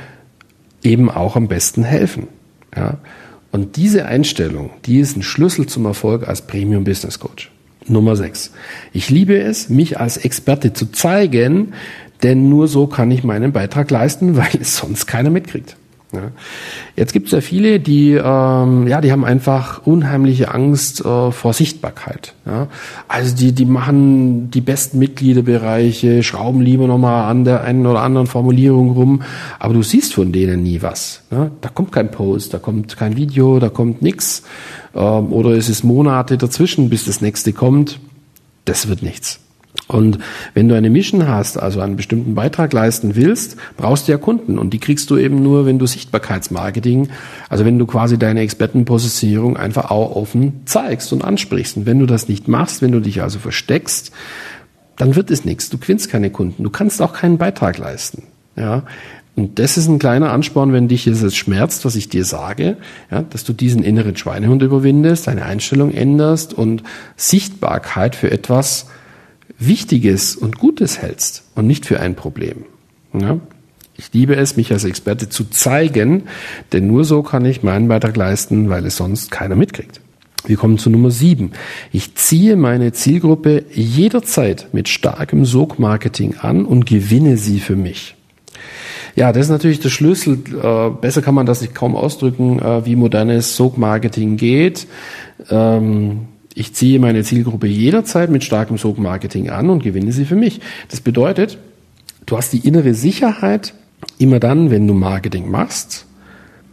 eben 0.85 1.11
auch 1.11 1.35
am 1.35 1.49
besten 1.49 1.83
helfen. 1.83 2.29
Ja? 2.75 2.99
Und 3.51 3.75
diese 3.75 4.07
Einstellung, 4.07 4.71
die 4.87 5.01
ist 5.01 5.17
ein 5.17 5.25
Schlüssel 5.25 5.67
zum 5.67 5.87
Erfolg 5.87 6.29
als 6.29 6.43
Premium 6.43 6.85
Business 6.85 7.19
Coach. 7.19 7.51
Nummer 7.89 8.15
6. 8.15 8.53
Ich 8.93 9.11
liebe 9.11 9.37
es, 9.41 9.69
mich 9.69 9.99
als 9.99 10.19
Experte 10.19 10.73
zu 10.73 10.93
zeigen, 10.93 11.73
denn 12.23 12.49
nur 12.49 12.69
so 12.69 12.87
kann 12.87 13.11
ich 13.11 13.25
meinen 13.25 13.51
Beitrag 13.51 13.91
leisten, 13.91 14.37
weil 14.37 14.61
es 14.61 14.77
sonst 14.77 15.07
keiner 15.07 15.31
mitkriegt. 15.31 15.77
Ja. 16.13 16.31
Jetzt 16.95 17.15
gibt 17.15 17.27
es 17.27 17.33
ja 17.33 17.41
viele, 17.41 17.81
die 17.81 18.13
ähm, 18.13 18.87
ja, 18.87 19.01
die 19.01 19.11
haben 19.11 19.25
einfach 19.25 19.87
unheimliche 19.87 20.53
Angst 20.53 21.01
äh, 21.01 21.31
vor 21.31 21.55
Sichtbarkeit. 21.55 22.35
Ja. 22.45 22.69
Also 23.09 23.35
die 23.35 23.53
die 23.53 23.65
machen 23.65 24.51
die 24.51 24.61
besten 24.61 24.99
Mitgliederbereiche, 24.99 26.23
schrauben 26.23 26.61
lieber 26.61 26.87
nochmal 26.87 27.31
an 27.31 27.45
der 27.45 27.63
einen 27.63 27.87
oder 27.87 28.03
anderen 28.03 28.27
Formulierung 28.27 28.91
rum, 28.91 29.23
aber 29.59 29.73
du 29.73 29.83
siehst 29.83 30.13
von 30.13 30.33
denen 30.33 30.63
nie 30.63 30.83
was. 30.83 31.23
Ja. 31.31 31.51
Da 31.63 31.71
kommt 31.71 31.93
kein 31.93 32.11
Post, 32.11 32.53
da 32.53 32.59
kommt 32.59 32.97
kein 32.97 33.17
Video, 33.17 33.59
da 33.59 33.71
kommt 33.71 34.03
nix 34.03 34.43
ähm, 34.95 35.33
oder 35.33 35.51
es 35.53 35.71
ist 35.71 35.83
Monate 35.83 36.37
dazwischen, 36.37 36.91
bis 36.91 37.07
das 37.07 37.23
nächste 37.23 37.55
kommt. 37.55 37.99
Das 38.65 38.87
wird 38.87 39.03
nichts. 39.03 39.42
Und 39.93 40.19
wenn 40.55 40.69
du 40.69 40.75
eine 40.75 40.91
Mission 40.91 41.29
hast, 41.29 41.59
also 41.59 41.81
einen 41.81 41.97
bestimmten 41.97 42.35
Beitrag 42.35 42.73
leisten 42.73 43.15
willst, 43.17 43.57
brauchst 43.77 44.09
du 44.09 44.13
ja 44.13 44.19
Kunden. 44.19 44.59
Und 44.59 44.73
die 44.73 44.79
kriegst 44.79 45.11
du 45.11 45.17
eben 45.17 45.43
nur, 45.43 45.67
wenn 45.67 45.79
du 45.79 45.87
Sichtbarkeitsmarketing, 45.87 47.09
also 47.49 47.65
wenn 47.65 47.79
du 47.79 47.87
quasi 47.87 48.19
deine 48.19 48.41
Expertenpositionierung 48.41 49.57
einfach 49.57 49.91
auch 49.91 50.17
offen 50.17 50.63
zeigst 50.65 51.13
und 51.13 51.23
ansprichst. 51.23 51.77
Und 51.77 51.87
wenn 51.87 51.99
du 51.99 52.07
das 52.07 52.29
nicht 52.29 52.49
machst, 52.49 52.83
wenn 52.83 52.93
du 52.93 53.01
dich 53.01 53.23
also 53.23 53.39
versteckst, 53.39 54.13
dann 54.97 55.17
wird 55.17 55.31
es 55.31 55.45
nichts. 55.45 55.71
Du 55.71 55.79
gewinnst 55.79 56.11
keine 56.11 56.31
Kunden. 56.31 56.63
Du 56.63 56.71
kannst 56.71 57.01
auch 57.03 57.13
keinen 57.13 57.39
Beitrag 57.39 57.79
leisten. 57.79 58.25
Ja, 58.57 58.85
und 59.35 59.59
das 59.59 59.79
ist 59.79 59.89
ein 59.89 59.99
kleiner 59.99 60.31
Ansporn, 60.31 60.73
wenn 60.73 60.89
dich 60.89 61.07
jetzt 61.07 61.37
schmerzt, 61.37 61.87
was 61.87 61.97
ich 61.97 62.11
dir 62.11 62.25
sage, 62.25 62.77
ja, 63.11 63.23
dass 63.23 63.45
du 63.45 63.55
diesen 63.55 63.83
inneren 63.83 64.15
Schweinehund 64.17 64.63
überwindest, 64.63 65.27
deine 65.27 65.47
Einstellung 65.47 65.93
änderst 65.93 66.53
und 66.53 66.83
Sichtbarkeit 67.17 68.15
für 68.15 68.31
etwas 68.31 68.87
Wichtiges 69.67 70.37
und 70.37 70.59
Gutes 70.59 70.99
hältst 70.99 71.45
und 71.55 71.67
nicht 71.67 71.87
für 71.87 72.01
ein 72.01 72.15
Problem. 72.15 72.65
Ja? 73.13 73.39
Ich 73.97 74.13
liebe 74.13 74.37
es, 74.37 74.57
mich 74.57 74.73
als 74.73 74.85
Experte 74.85 75.29
zu 75.29 75.45
zeigen, 75.45 76.25
denn 76.73 76.87
nur 76.87 77.05
so 77.05 77.23
kann 77.23 77.45
ich 77.45 77.63
meinen 77.63 77.89
Beitrag 77.89 78.17
leisten, 78.17 78.71
weil 78.71 78.87
es 78.87 78.97
sonst 78.97 79.31
keiner 79.31 79.55
mitkriegt. 79.55 80.01
Wir 80.45 80.57
kommen 80.57 80.79
zu 80.79 80.91
Nummer 80.91 81.11
sieben. 81.11 81.53
Ich 81.93 82.17
ziehe 82.17 82.57
meine 82.57 82.93
Zielgruppe 82.93 83.65
jederzeit 83.73 84.69
mit 84.73 84.89
starkem 84.89 85.45
Sogmarketing 85.45 86.37
an 86.39 86.65
und 86.65 86.85
gewinne 86.85 87.37
sie 87.37 87.61
für 87.61 87.77
mich. 87.77 88.17
Ja, 89.15 89.33
das 89.33 89.47
ist 89.47 89.51
natürlich 89.51 89.81
der 89.81 89.91
Schlüssel. 89.91 90.39
Äh, 90.63 90.91
besser 91.01 91.23
kann 91.23 91.35
man 91.35 91.47
das 91.47 91.61
nicht 91.61 91.75
kaum 91.75 91.95
ausdrücken, 91.95 92.59
äh, 92.59 92.85
wie 92.87 92.97
modernes 92.97 93.57
Sogmarketing 93.57 94.37
geht. 94.37 94.87
Ähm, 95.51 96.29
ich 96.55 96.75
ziehe 96.75 96.99
meine 96.99 97.23
Zielgruppe 97.23 97.67
jederzeit 97.67 98.31
mit 98.31 98.45
starkem 98.45 98.79
Sog-Marketing 98.79 99.51
an 99.51 99.71
und 99.71 99.83
gewinne 99.83 100.13
sie 100.13 100.25
für 100.25 100.37
mich. 100.37 100.61
Das 100.91 101.01
bedeutet, 101.01 101.59
du 102.27 102.37
hast 102.37 102.53
die 102.53 102.67
innere 102.67 102.95
Sicherheit, 102.95 103.75
immer 104.19 104.41
dann, 104.41 104.71
wenn 104.71 104.87
du 104.87 104.95
Marketing 104.95 105.51
machst, 105.51 106.07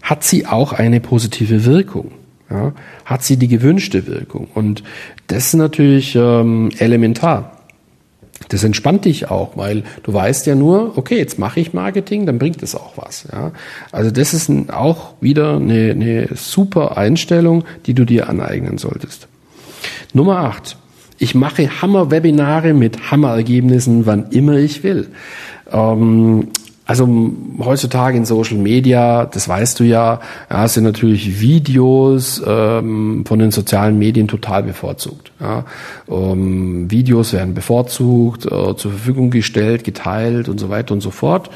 hat 0.01 0.24
sie 0.24 0.45
auch 0.45 0.74
eine 0.74 1.00
positive 1.00 1.65
Wirkung. 1.65 2.12
Ja, 2.50 2.74
hat 3.05 3.24
sie 3.24 3.38
die 3.38 3.48
gewünschte 3.48 4.07
Wirkung. 4.07 4.48
Und 4.55 4.83
das 5.27 5.48
ist 5.48 5.53
natürlich 5.53 6.15
ähm, 6.15 6.71
elementar. 6.79 7.59
Das 8.48 8.63
entspannt 8.63 9.05
dich 9.05 9.29
auch, 9.29 9.55
weil 9.55 9.83
du 10.01 10.13
weißt 10.13 10.48
ja 10.48 10.55
nur, 10.55 10.98
okay, 10.98 11.17
jetzt 11.17 11.38
mache 11.38 11.59
ich 11.59 11.74
Marketing, 11.74 12.25
dann 12.25 12.39
bringt 12.39 12.63
es 12.63 12.74
auch 12.74 12.93
was. 12.95 13.27
Ja? 13.31 13.51
Also 13.91 14.09
das 14.09 14.33
ist 14.33 14.50
auch 14.71 15.13
wieder 15.21 15.57
eine, 15.57 15.91
eine 15.91 16.29
super 16.33 16.98
Einstellung, 16.98 17.65
die 17.86 17.93
du 17.93 18.05
dir 18.05 18.29
aneignen 18.29 18.79
solltest. 18.79 19.27
Nummer 20.13 20.39
8. 20.39 20.77
Ich 21.17 21.36
mache 21.36 21.81
Hammer-Webinare 21.81 22.74
mit 22.74 23.12
Hammer-Ergebnissen, 23.12 24.05
wann 24.05 24.29
immer 24.31 24.53
ich 24.53 24.83
will. 24.83 25.09
Ähm, 25.71 26.48
also 26.89 27.07
heutzutage 27.59 28.17
in 28.17 28.25
Social 28.25 28.57
Media, 28.57 29.25
das 29.25 29.48
weißt 29.48 29.79
du 29.79 29.83
ja, 29.83 30.21
ja 30.50 30.67
sind 30.67 30.86
natürlich 30.86 31.39
Videos 31.39 32.41
ähm, 32.43 33.25
von 33.27 33.38
den 33.38 33.51
sozialen 33.51 34.00
Medien 34.00 34.27
total 34.27 34.63
bevorzugt. 34.63 35.31
Ja. 35.39 35.65
Ähm, 36.09 36.89
Videos 36.89 37.31
werden 37.31 37.53
bevorzugt, 37.53 38.48
äh, 38.48 38.75
zur 38.75 38.91
Verfügung 38.91 39.29
gestellt, 39.29 39.83
geteilt 39.83 40.50
und 40.50 40.59
so 40.59 40.71
weiter 40.71 40.95
und 40.95 41.01
so 41.01 41.12
fort. 41.12 41.51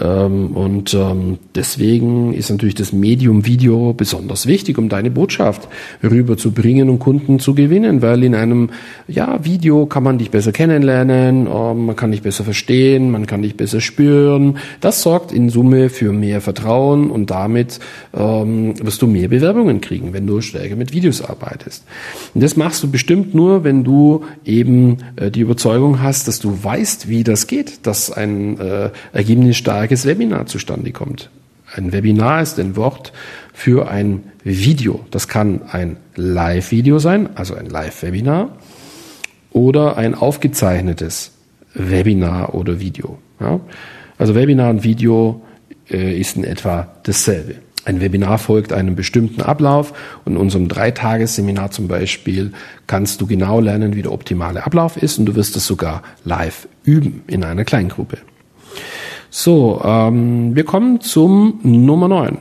Ähm, 0.00 0.56
und 0.56 0.94
ähm, 0.94 1.38
deswegen 1.54 2.32
ist 2.32 2.50
natürlich 2.50 2.74
das 2.74 2.92
Medium 2.92 3.46
Video 3.46 3.92
besonders 3.92 4.46
wichtig, 4.46 4.78
um 4.78 4.88
deine 4.88 5.10
Botschaft 5.10 5.68
rüberzubringen 6.02 6.88
und 6.88 6.98
Kunden 6.98 7.40
zu 7.40 7.54
gewinnen, 7.54 8.02
weil 8.02 8.22
in 8.22 8.34
einem 8.34 8.70
ja, 9.08 9.44
Video 9.44 9.86
kann 9.86 10.02
man 10.02 10.18
dich 10.18 10.30
besser 10.30 10.52
kennenlernen, 10.52 11.48
ähm, 11.52 11.86
man 11.86 11.96
kann 11.96 12.12
dich 12.12 12.22
besser 12.22 12.44
verstehen, 12.44 13.10
man 13.10 13.26
kann 13.26 13.42
dich 13.42 13.56
besser 13.56 13.80
spüren. 13.80 14.58
Das 14.80 15.02
sorgt 15.02 15.32
in 15.32 15.50
Summe 15.50 15.88
für 15.88 16.12
mehr 16.12 16.40
Vertrauen 16.40 17.10
und 17.10 17.30
damit 17.30 17.80
ähm, 18.14 18.74
wirst 18.80 19.02
du 19.02 19.06
mehr 19.06 19.28
Bewerbungen 19.28 19.80
kriegen, 19.80 20.12
wenn 20.12 20.26
du 20.26 20.40
stärker 20.40 20.76
mit 20.76 20.92
Videos 20.92 21.22
arbeitest. 21.22 21.84
Und 22.34 22.42
das 22.42 22.56
machst 22.56 22.82
du 22.82 22.90
bestimmt 22.90 23.34
nur, 23.34 23.64
wenn 23.64 23.82
du 23.82 24.24
eben 24.44 24.98
äh, 25.16 25.30
die 25.30 25.40
Überzeugung 25.40 26.02
hast, 26.02 26.28
dass 26.28 26.38
du 26.38 26.62
weißt, 26.62 27.08
wie 27.08 27.24
das 27.24 27.46
geht, 27.46 27.86
dass 27.86 28.10
ein 28.10 28.58
äh, 28.60 28.90
Ergebnis 29.12 29.56
stark 29.88 29.92
erfolgreiches 29.92 30.06
Webinar 30.06 30.46
zustande 30.46 30.92
kommt. 30.92 31.30
Ein 31.74 31.92
Webinar 31.92 32.42
ist 32.42 32.58
ein 32.58 32.76
Wort 32.76 33.12
für 33.52 33.88
ein 33.88 34.22
Video. 34.42 35.04
Das 35.10 35.28
kann 35.28 35.60
ein 35.70 35.96
Live-Video 36.16 36.98
sein, 36.98 37.28
also 37.36 37.54
ein 37.54 37.66
Live-Webinar, 37.66 38.50
oder 39.50 39.96
ein 39.96 40.14
aufgezeichnetes 40.14 41.32
Webinar 41.74 42.54
oder 42.54 42.80
Video. 42.80 43.18
Ja? 43.40 43.60
Also 44.18 44.34
Webinar 44.34 44.70
und 44.70 44.82
Video 44.82 45.42
äh, 45.90 46.18
ist 46.18 46.36
in 46.36 46.44
etwa 46.44 46.88
dasselbe. 47.04 47.56
Ein 47.84 48.00
Webinar 48.00 48.38
folgt 48.38 48.72
einem 48.72 48.96
bestimmten 48.96 49.40
Ablauf 49.40 49.92
und 50.24 50.32
in 50.32 50.38
unserem 50.38 50.68
Dreitagesseminar 50.68 51.70
zum 51.70 51.88
Beispiel 51.88 52.52
kannst 52.86 53.20
du 53.20 53.26
genau 53.26 53.60
lernen, 53.60 53.94
wie 53.94 54.02
der 54.02 54.12
optimale 54.12 54.64
Ablauf 54.64 54.96
ist 54.96 55.18
und 55.18 55.26
du 55.26 55.34
wirst 55.34 55.56
es 55.56 55.66
sogar 55.66 56.02
live 56.24 56.68
üben 56.84 57.22
in 57.26 57.44
einer 57.44 57.64
Kleingruppe. 57.64 58.18
So, 59.30 59.80
ähm, 59.84 60.54
wir 60.56 60.64
kommen 60.64 61.00
zum 61.00 61.60
Nummer 61.62 62.08
9. 62.08 62.38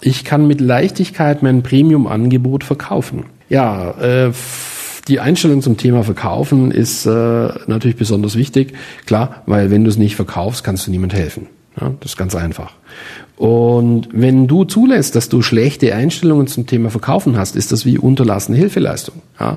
Ich 0.00 0.24
kann 0.24 0.46
mit 0.46 0.60
Leichtigkeit 0.60 1.42
mein 1.42 1.62
Premium-Angebot 1.62 2.64
verkaufen. 2.64 3.26
Ja, 3.48 3.90
äh, 4.00 4.32
die 5.08 5.20
Einstellung 5.20 5.60
zum 5.60 5.76
Thema 5.76 6.04
Verkaufen 6.04 6.70
ist 6.70 7.04
äh, 7.04 7.48
natürlich 7.66 7.96
besonders 7.96 8.36
wichtig. 8.36 8.74
Klar, 9.06 9.42
weil 9.46 9.70
wenn 9.70 9.84
du 9.84 9.90
es 9.90 9.98
nicht 9.98 10.16
verkaufst, 10.16 10.62
kannst 10.62 10.86
du 10.86 10.90
niemand 10.90 11.14
helfen. 11.14 11.48
Ja, 11.80 11.92
das 12.00 12.12
ist 12.12 12.16
ganz 12.16 12.34
einfach. 12.34 12.72
Und 13.40 14.08
wenn 14.12 14.46
du 14.48 14.64
zulässt, 14.64 15.16
dass 15.16 15.30
du 15.30 15.40
schlechte 15.40 15.94
Einstellungen 15.94 16.46
zum 16.46 16.66
Thema 16.66 16.90
Verkaufen 16.90 17.38
hast, 17.38 17.56
ist 17.56 17.72
das 17.72 17.86
wie 17.86 17.96
unterlassene 17.96 18.58
Hilfeleistung. 18.58 19.22
Ja? 19.40 19.56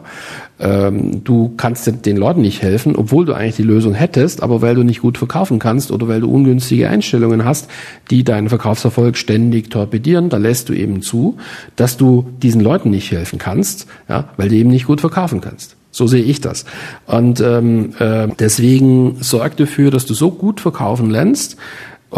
Ähm, 0.57 1.25
du 1.25 1.53
kannst 1.57 2.05
den 2.05 2.15
Leuten 2.15 2.39
nicht 2.39 2.61
helfen, 2.61 2.95
obwohl 2.95 3.25
du 3.25 3.33
eigentlich 3.33 3.57
die 3.57 3.63
Lösung 3.63 3.93
hättest, 3.93 4.41
aber 4.41 4.61
weil 4.61 4.75
du 4.75 4.83
nicht 4.83 5.01
gut 5.01 5.17
verkaufen 5.17 5.59
kannst 5.59 5.91
oder 5.91 6.07
weil 6.07 6.21
du 6.21 6.31
ungünstige 6.31 6.87
Einstellungen 6.87 7.43
hast, 7.43 7.69
die 8.09 8.23
deinen 8.23 8.47
Verkaufserfolg 8.47 9.17
ständig 9.17 9.69
torpedieren, 9.69 10.29
da 10.29 10.37
lässt 10.37 10.69
du 10.69 10.73
eben 10.73 11.01
zu, 11.01 11.35
dass 11.75 11.97
du 11.97 12.25
diesen 12.41 12.61
Leuten 12.61 12.89
nicht 12.89 13.11
helfen 13.11 13.37
kannst, 13.37 13.87
ja? 14.07 14.29
weil 14.37 14.47
du 14.47 14.55
eben 14.55 14.69
nicht 14.69 14.87
gut 14.87 15.01
verkaufen 15.01 15.41
kannst. 15.41 15.75
So 15.91 16.07
sehe 16.07 16.23
ich 16.23 16.39
das. 16.41 16.65
Und 17.05 17.39
ähm, 17.41 17.93
äh, 17.99 18.27
deswegen 18.39 19.17
sorg 19.19 19.57
dafür, 19.57 19.91
dass 19.91 20.05
du 20.05 20.15
so 20.15 20.31
gut 20.31 20.59
verkaufen 20.59 21.11
lernst, 21.11 21.57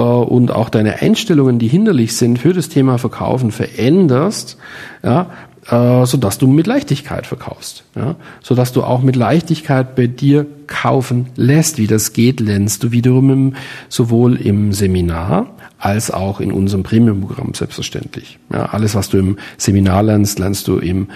und 0.02 0.52
auch 0.52 0.70
deine 0.70 1.02
Einstellungen, 1.02 1.60
die 1.60 1.68
hinderlich 1.68 2.16
sind 2.16 2.40
für 2.40 2.54
das 2.54 2.70
Thema 2.70 2.98
Verkaufen, 2.98 3.52
veränderst, 3.52 4.58
ja, 5.04 5.30
äh, 5.70 6.06
sodass 6.06 6.38
du 6.38 6.48
mit 6.48 6.68
Leichtigkeit 6.68 7.26
verkaufst. 7.26 7.86
Ja? 7.96 8.16
Sodass 8.44 8.72
du 8.74 8.84
auch 8.84 9.02
mit 9.02 9.16
Leichtigkeit 9.16 9.96
bei 9.96 10.08
dir 10.08 10.46
kaufen 10.68 11.28
lässt. 11.36 11.78
Wie 11.78 11.88
das 11.88 12.14
geht, 12.14 12.40
lernst 12.40 12.84
du 12.84 12.92
wiederum 12.92 13.30
im, 13.32 13.56
sowohl 13.90 14.36
im 14.36 14.74
Seminar 14.74 15.48
als 15.80 16.12
auch 16.12 16.40
in 16.40 16.52
unserem 16.52 16.84
Premium-Programm 16.84 17.54
selbstverständlich. 17.54 18.40
Ja, 18.52 18.66
alles, 18.68 18.96
was 18.96 19.10
du 19.10 19.18
im 19.18 19.38
Seminar 19.58 20.04
lernst, 20.04 20.40
lernst 20.40 20.68
du 20.68 20.78
im 20.78 21.08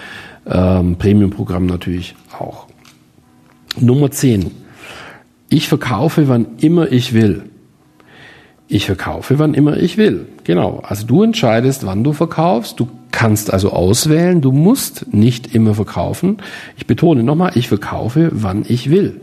ähm, 0.46 0.96
Premium-Programm 0.96 1.66
natürlich 1.66 2.14
auch. 2.38 2.66
Nummer 3.78 4.10
10. 4.10 4.50
Ich 5.48 5.68
verkaufe, 5.68 6.28
wann 6.28 6.46
immer 6.58 6.90
ich 6.90 7.12
will. 7.12 7.49
Ich 8.72 8.86
verkaufe, 8.86 9.40
wann 9.40 9.54
immer 9.54 9.76
ich 9.78 9.96
will. 9.96 10.28
Genau. 10.44 10.80
Also 10.86 11.04
du 11.04 11.24
entscheidest, 11.24 11.84
wann 11.84 12.04
du 12.04 12.12
verkaufst. 12.12 12.78
Du 12.78 12.86
kannst 13.10 13.52
also 13.52 13.70
auswählen. 13.70 14.40
Du 14.40 14.52
musst 14.52 15.12
nicht 15.12 15.56
immer 15.56 15.74
verkaufen. 15.74 16.36
Ich 16.76 16.86
betone 16.86 17.24
nochmal, 17.24 17.50
ich 17.56 17.66
verkaufe, 17.66 18.30
wann 18.32 18.64
ich 18.68 18.88
will. 18.88 19.20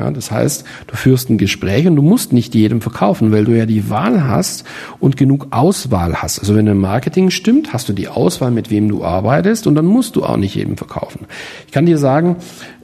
Ja, 0.00 0.10
das 0.10 0.30
heißt, 0.30 0.64
du 0.86 0.96
führst 0.96 1.28
ein 1.28 1.36
Gespräch 1.36 1.86
und 1.86 1.94
du 1.94 2.00
musst 2.00 2.32
nicht 2.32 2.54
jedem 2.54 2.80
verkaufen, 2.80 3.32
weil 3.32 3.44
du 3.44 3.52
ja 3.52 3.66
die 3.66 3.90
Wahl 3.90 4.26
hast 4.26 4.64
und 4.98 5.18
genug 5.18 5.48
Auswahl 5.50 6.22
hast. 6.22 6.38
Also 6.38 6.56
wenn 6.56 6.64
dein 6.64 6.78
Marketing 6.78 7.28
stimmt, 7.28 7.74
hast 7.74 7.90
du 7.90 7.92
die 7.92 8.08
Auswahl, 8.08 8.50
mit 8.50 8.70
wem 8.70 8.88
du 8.88 9.04
arbeitest 9.04 9.66
und 9.66 9.74
dann 9.74 9.84
musst 9.84 10.16
du 10.16 10.24
auch 10.24 10.38
nicht 10.38 10.54
jedem 10.54 10.78
verkaufen. 10.78 11.26
Ich 11.66 11.72
kann 11.72 11.84
dir 11.84 11.98
sagen, 11.98 12.36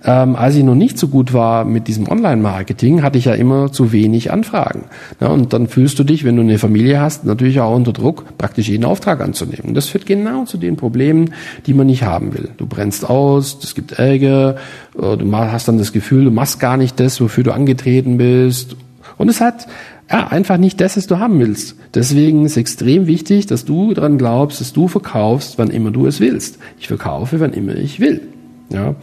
ähm, 0.05 0.37
als 0.37 0.55
ich 0.55 0.63
noch 0.63 0.75
nicht 0.75 0.99
so 0.99 1.09
gut 1.09 1.33
war 1.33 1.65
mit 1.65 1.89
diesem 1.89 2.09
Online-Marketing, 2.09 3.03
hatte 3.03 3.19
ich 3.19 3.25
ja 3.25 3.35
immer 3.35 3.73
zu 3.73 3.93
wenig 3.93 4.31
Anfragen. 4.31 4.85
Ja, 5.21 5.29
und 5.29 5.53
dann 5.53 5.69
fühlst 5.69 5.99
du 5.99 6.05
dich, 6.05 6.25
wenn 6.25 6.37
du 6.37 6.43
eine 6.43 6.59
Familie 6.59 7.01
hast, 7.01 7.25
natürlich 7.25 7.61
auch 7.61 7.75
unter 7.75 7.93
Druck, 7.93 8.39
praktisch 8.39 8.69
jeden 8.69 8.85
Auftrag 8.85 9.21
anzunehmen. 9.21 9.75
Das 9.75 9.89
führt 9.89 10.07
genau 10.07 10.45
zu 10.45 10.59
den 10.59 10.77
Problemen, 10.77 11.33
die 11.67 11.75
man 11.75 11.87
nicht 11.87 12.05
haben 12.05 12.35
will. 12.35 12.51
Du 12.59 12.67
brennst 12.67 13.09
aus, 13.09 13.59
es 13.63 13.75
gibt 13.75 13.93
Ärger, 13.93 14.57
äh, 14.97 15.17
du 15.17 15.37
hast 15.37 15.67
dann 15.67 15.79
das 15.79 15.93
Gefühl, 15.93 16.25
du 16.25 16.31
machst 16.31 16.61
gar 16.61 16.77
nicht 16.77 17.01
das, 17.01 17.06
wofür 17.21 17.45
du 17.45 17.53
angetreten 17.53 18.17
bist. 18.17 18.77
Und 19.17 19.29
es 19.29 19.41
hat 19.41 19.67
ja, 20.11 20.29
einfach 20.29 20.57
nicht 20.57 20.81
das, 20.81 20.97
was 20.97 21.07
du 21.07 21.19
haben 21.19 21.39
willst. 21.39 21.77
Deswegen 21.95 22.45
ist 22.45 22.57
extrem 22.57 23.07
wichtig, 23.07 23.47
dass 23.47 23.65
du 23.65 23.95
daran 23.95 24.19
glaubst, 24.19 24.61
dass 24.61 24.73
du 24.73 24.89
verkaufst, 24.89 25.59
wann 25.59 25.71
immer 25.71 25.91
du 25.91 26.07
es 26.07 26.21
willst. 26.21 26.59
Ich 26.79 26.89
verkaufe, 26.89 27.41
wann 27.41 27.53
immer 27.53 27.75
ich 27.75 27.99
will. 28.01 28.23
Ja. 28.71 28.95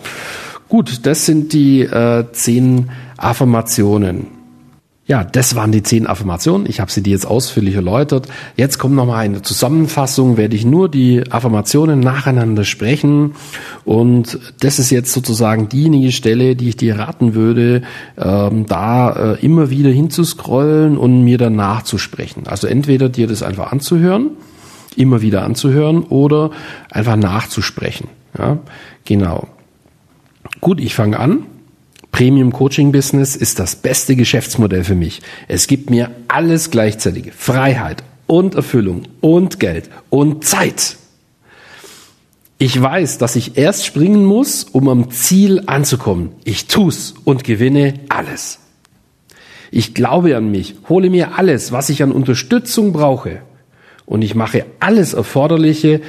Gut, 0.69 1.05
das 1.05 1.25
sind 1.25 1.53
die 1.53 1.81
äh, 1.81 2.25
zehn 2.31 2.89
Affirmationen. 3.17 4.27
Ja, 5.05 5.25
das 5.25 5.55
waren 5.55 5.73
die 5.73 5.83
zehn 5.83 6.07
Affirmationen. 6.07 6.65
Ich 6.69 6.79
habe 6.79 6.89
sie 6.89 7.03
dir 7.03 7.11
jetzt 7.11 7.25
ausführlich 7.25 7.75
erläutert. 7.75 8.29
Jetzt 8.55 8.79
kommt 8.79 8.95
nochmal 8.95 9.25
eine 9.25 9.41
Zusammenfassung, 9.41 10.37
werde 10.37 10.55
ich 10.55 10.63
nur 10.63 10.87
die 10.87 11.29
Affirmationen 11.29 11.99
nacheinander 11.99 12.63
sprechen. 12.63 13.35
Und 13.83 14.39
das 14.61 14.79
ist 14.79 14.91
jetzt 14.91 15.11
sozusagen 15.11 15.67
diejenige 15.67 16.13
Stelle, 16.13 16.55
die 16.55 16.69
ich 16.69 16.77
dir 16.77 16.99
raten 16.99 17.35
würde, 17.35 17.81
ähm, 18.17 18.65
da 18.65 19.33
äh, 19.33 19.45
immer 19.45 19.69
wieder 19.69 19.89
hinzuscrollen 19.89 20.97
und 20.97 21.25
mir 21.25 21.37
dann 21.37 21.57
nachzusprechen. 21.57 22.47
Also 22.47 22.67
entweder 22.67 23.09
dir 23.09 23.27
das 23.27 23.43
einfach 23.43 23.73
anzuhören, 23.73 24.31
immer 24.95 25.21
wieder 25.21 25.43
anzuhören 25.43 26.03
oder 26.03 26.51
einfach 26.89 27.17
nachzusprechen. 27.17 28.07
Ja, 28.37 28.59
genau. 29.03 29.49
Gut, 30.61 30.79
ich 30.79 30.95
fange 30.95 31.19
an. 31.19 31.45
Premium 32.13 32.53
Coaching 32.53 32.91
Business 32.91 33.35
ist 33.35 33.57
das 33.57 33.75
beste 33.75 34.15
Geschäftsmodell 34.15 34.83
für 34.83 34.93
mich. 34.93 35.23
Es 35.47 35.65
gibt 35.65 35.89
mir 35.89 36.11
alles 36.27 36.69
gleichzeitig. 36.69 37.33
Freiheit 37.33 38.03
und 38.27 38.53
Erfüllung 38.53 39.07
und 39.19 39.59
Geld 39.59 39.89
und 40.11 40.45
Zeit. 40.45 40.97
Ich 42.59 42.79
weiß, 42.79 43.17
dass 43.17 43.35
ich 43.35 43.57
erst 43.57 43.87
springen 43.87 44.25
muss, 44.25 44.63
um 44.63 44.89
am 44.89 45.09
Ziel 45.09 45.63
anzukommen. 45.65 46.29
Ich 46.43 46.67
tu's 46.67 47.15
und 47.23 47.43
gewinne 47.43 47.95
alles. 48.09 48.59
Ich 49.71 49.95
glaube 49.95 50.37
an 50.37 50.51
mich, 50.51 50.75
hole 50.87 51.09
mir 51.09 51.39
alles, 51.39 51.71
was 51.71 51.89
ich 51.89 52.03
an 52.03 52.11
Unterstützung 52.11 52.93
brauche. 52.93 53.41
Und 54.05 54.21
ich 54.21 54.35
mache 54.35 54.67
alles 54.79 55.15
Erforderliche, 55.15 55.99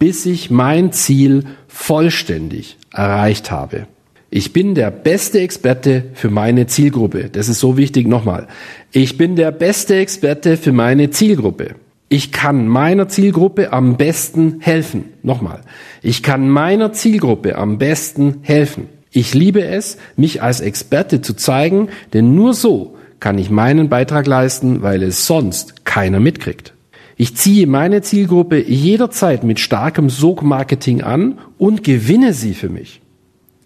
bis 0.00 0.26
ich 0.26 0.50
mein 0.50 0.90
Ziel 0.90 1.44
vollständig 1.68 2.78
erreicht 2.90 3.52
habe. 3.52 3.86
Ich 4.34 4.54
bin 4.54 4.74
der 4.74 4.90
beste 4.90 5.40
Experte 5.40 6.04
für 6.14 6.30
meine 6.30 6.66
Zielgruppe. 6.66 7.28
Das 7.30 7.50
ist 7.50 7.60
so 7.60 7.76
wichtig 7.76 8.08
nochmal. 8.08 8.48
Ich 8.90 9.18
bin 9.18 9.36
der 9.36 9.50
beste 9.50 9.96
Experte 9.96 10.56
für 10.56 10.72
meine 10.72 11.10
Zielgruppe. 11.10 11.74
Ich 12.08 12.32
kann 12.32 12.66
meiner 12.66 13.08
Zielgruppe 13.08 13.74
am 13.74 13.98
besten 13.98 14.56
helfen. 14.60 15.04
Nochmal. 15.22 15.60
Ich 16.00 16.22
kann 16.22 16.48
meiner 16.48 16.94
Zielgruppe 16.94 17.58
am 17.58 17.76
besten 17.76 18.38
helfen. 18.40 18.88
Ich 19.10 19.34
liebe 19.34 19.66
es, 19.66 19.98
mich 20.16 20.42
als 20.42 20.62
Experte 20.62 21.20
zu 21.20 21.34
zeigen, 21.34 21.90
denn 22.14 22.34
nur 22.34 22.54
so 22.54 22.96
kann 23.20 23.36
ich 23.36 23.50
meinen 23.50 23.90
Beitrag 23.90 24.26
leisten, 24.26 24.80
weil 24.80 25.02
es 25.02 25.26
sonst 25.26 25.84
keiner 25.84 26.20
mitkriegt. 26.20 26.72
Ich 27.18 27.36
ziehe 27.36 27.66
meine 27.66 28.00
Zielgruppe 28.00 28.62
jederzeit 28.62 29.44
mit 29.44 29.60
starkem 29.60 30.08
Sog-Marketing 30.08 31.02
an 31.02 31.38
und 31.58 31.84
gewinne 31.84 32.32
sie 32.32 32.54
für 32.54 32.70
mich. 32.70 33.01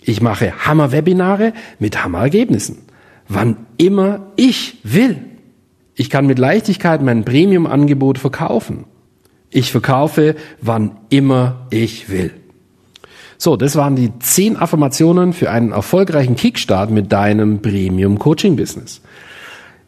Ich 0.07 0.21
mache 0.21 0.53
Hammer-Webinare 0.65 1.53
mit 1.81 2.03
Hammer-Ergebnissen. 2.03 2.79
Wann 3.29 3.57
immer 3.77 4.29
ich 4.37 4.79
will. 4.85 5.19
Ich 5.97 6.11
kann 6.11 6.27
mit 6.27 6.39
Leichtigkeit 6.39 7.03
mein 7.03 7.25
Premium-Angebot 7.25 8.19
verkaufen. 8.19 8.85
Ich 9.51 9.73
verkaufe, 9.73 10.37
wann 10.61 10.93
immer 11.11 11.67
ich 11.71 12.09
will. 12.09 12.33
So, 13.37 13.57
das 13.57 13.75
waren 13.75 13.97
die 13.97 14.17
zehn 14.21 14.57
Affirmationen 14.57 15.33
für 15.33 15.51
einen 15.51 15.73
erfolgreichen 15.73 16.37
Kickstart 16.37 16.91
mit 16.91 17.11
deinem 17.11 17.61
Premium-Coaching-Business. 17.61 19.01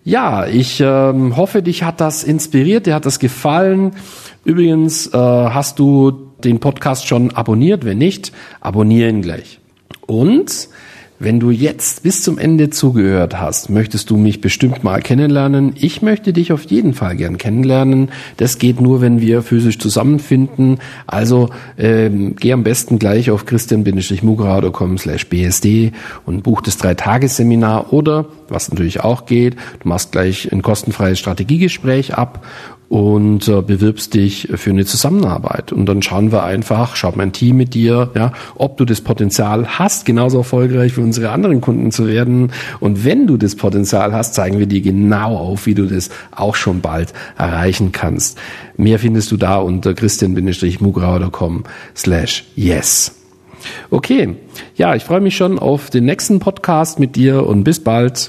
Ja, 0.02 0.46
ich 0.46 0.80
ähm, 0.80 1.36
hoffe, 1.36 1.62
dich 1.62 1.84
hat 1.84 2.00
das 2.00 2.24
inspiriert, 2.24 2.86
dir 2.86 2.94
hat 2.94 3.06
das 3.06 3.20
gefallen. 3.20 3.92
Übrigens 4.44 5.06
äh, 5.06 5.16
hast 5.16 5.78
du 5.78 6.32
den 6.42 6.58
Podcast 6.58 7.06
schon 7.06 7.30
abonniert. 7.36 7.84
Wenn 7.84 7.98
nicht, 7.98 8.32
abonnieren 8.60 9.22
gleich. 9.22 9.57
Und 10.08 10.70
wenn 11.20 11.40
du 11.40 11.50
jetzt 11.50 12.04
bis 12.04 12.22
zum 12.22 12.38
Ende 12.38 12.70
zugehört 12.70 13.40
hast, 13.40 13.70
möchtest 13.70 14.08
du 14.08 14.16
mich 14.16 14.40
bestimmt 14.40 14.84
mal 14.84 15.02
kennenlernen. 15.02 15.72
Ich 15.74 16.00
möchte 16.00 16.32
dich 16.32 16.52
auf 16.52 16.62
jeden 16.64 16.94
Fall 16.94 17.16
gern 17.16 17.38
kennenlernen. 17.38 18.10
Das 18.36 18.58
geht 18.58 18.80
nur, 18.80 19.00
wenn 19.00 19.20
wir 19.20 19.42
physisch 19.42 19.78
zusammenfinden. 19.78 20.78
Also 21.08 21.50
ähm, 21.76 22.36
geh 22.36 22.52
am 22.52 22.62
besten 22.62 23.00
gleich 23.00 23.32
auf 23.32 23.46
christian-mugrau.com 23.46 24.96
slash 24.96 25.26
bsd 25.26 25.92
und 26.24 26.44
buch 26.44 26.62
das 26.62 26.78
Drei-Tages-Seminar 26.78 27.92
oder, 27.92 28.26
was 28.48 28.70
natürlich 28.70 29.00
auch 29.00 29.26
geht, 29.26 29.56
du 29.80 29.88
machst 29.88 30.12
gleich 30.12 30.52
ein 30.52 30.62
kostenfreies 30.62 31.18
Strategiegespräch 31.18 32.14
ab 32.14 32.46
und 32.88 33.48
äh, 33.48 33.60
bewirbst 33.60 34.14
dich 34.14 34.48
für 34.54 34.70
eine 34.70 34.86
Zusammenarbeit. 34.86 35.72
Und 35.72 35.86
dann 35.86 36.02
schauen 36.02 36.32
wir 36.32 36.42
einfach, 36.42 36.96
schaut 36.96 37.16
mein 37.16 37.32
Team 37.32 37.56
mit 37.56 37.74
dir, 37.74 38.10
ja, 38.14 38.32
ob 38.54 38.78
du 38.78 38.84
das 38.84 39.02
Potenzial 39.02 39.78
hast, 39.78 40.06
genauso 40.06 40.38
erfolgreich 40.38 40.94
für 40.94 41.02
unsere 41.02 41.30
anderen 41.30 41.60
Kunden 41.60 41.90
zu 41.90 42.06
werden. 42.06 42.52
Und 42.80 43.04
wenn 43.04 43.26
du 43.26 43.36
das 43.36 43.56
Potenzial 43.56 44.12
hast, 44.12 44.34
zeigen 44.34 44.58
wir 44.58 44.66
dir 44.66 44.80
genau 44.80 45.36
auf, 45.36 45.66
wie 45.66 45.74
du 45.74 45.86
das 45.86 46.08
auch 46.30 46.54
schon 46.54 46.80
bald 46.80 47.12
erreichen 47.36 47.92
kannst. 47.92 48.38
Mehr 48.76 48.98
findest 48.98 49.30
du 49.32 49.36
da 49.36 49.56
unter 49.56 49.92
christian-mugrauer.com 49.92 51.64
slash 51.94 52.44
yes. 52.56 53.14
Okay, 53.90 54.36
ja, 54.76 54.94
ich 54.94 55.04
freue 55.04 55.20
mich 55.20 55.36
schon 55.36 55.58
auf 55.58 55.90
den 55.90 56.04
nächsten 56.04 56.38
Podcast 56.38 57.00
mit 57.00 57.16
dir 57.16 57.46
und 57.46 57.64
bis 57.64 57.82
bald. 57.82 58.28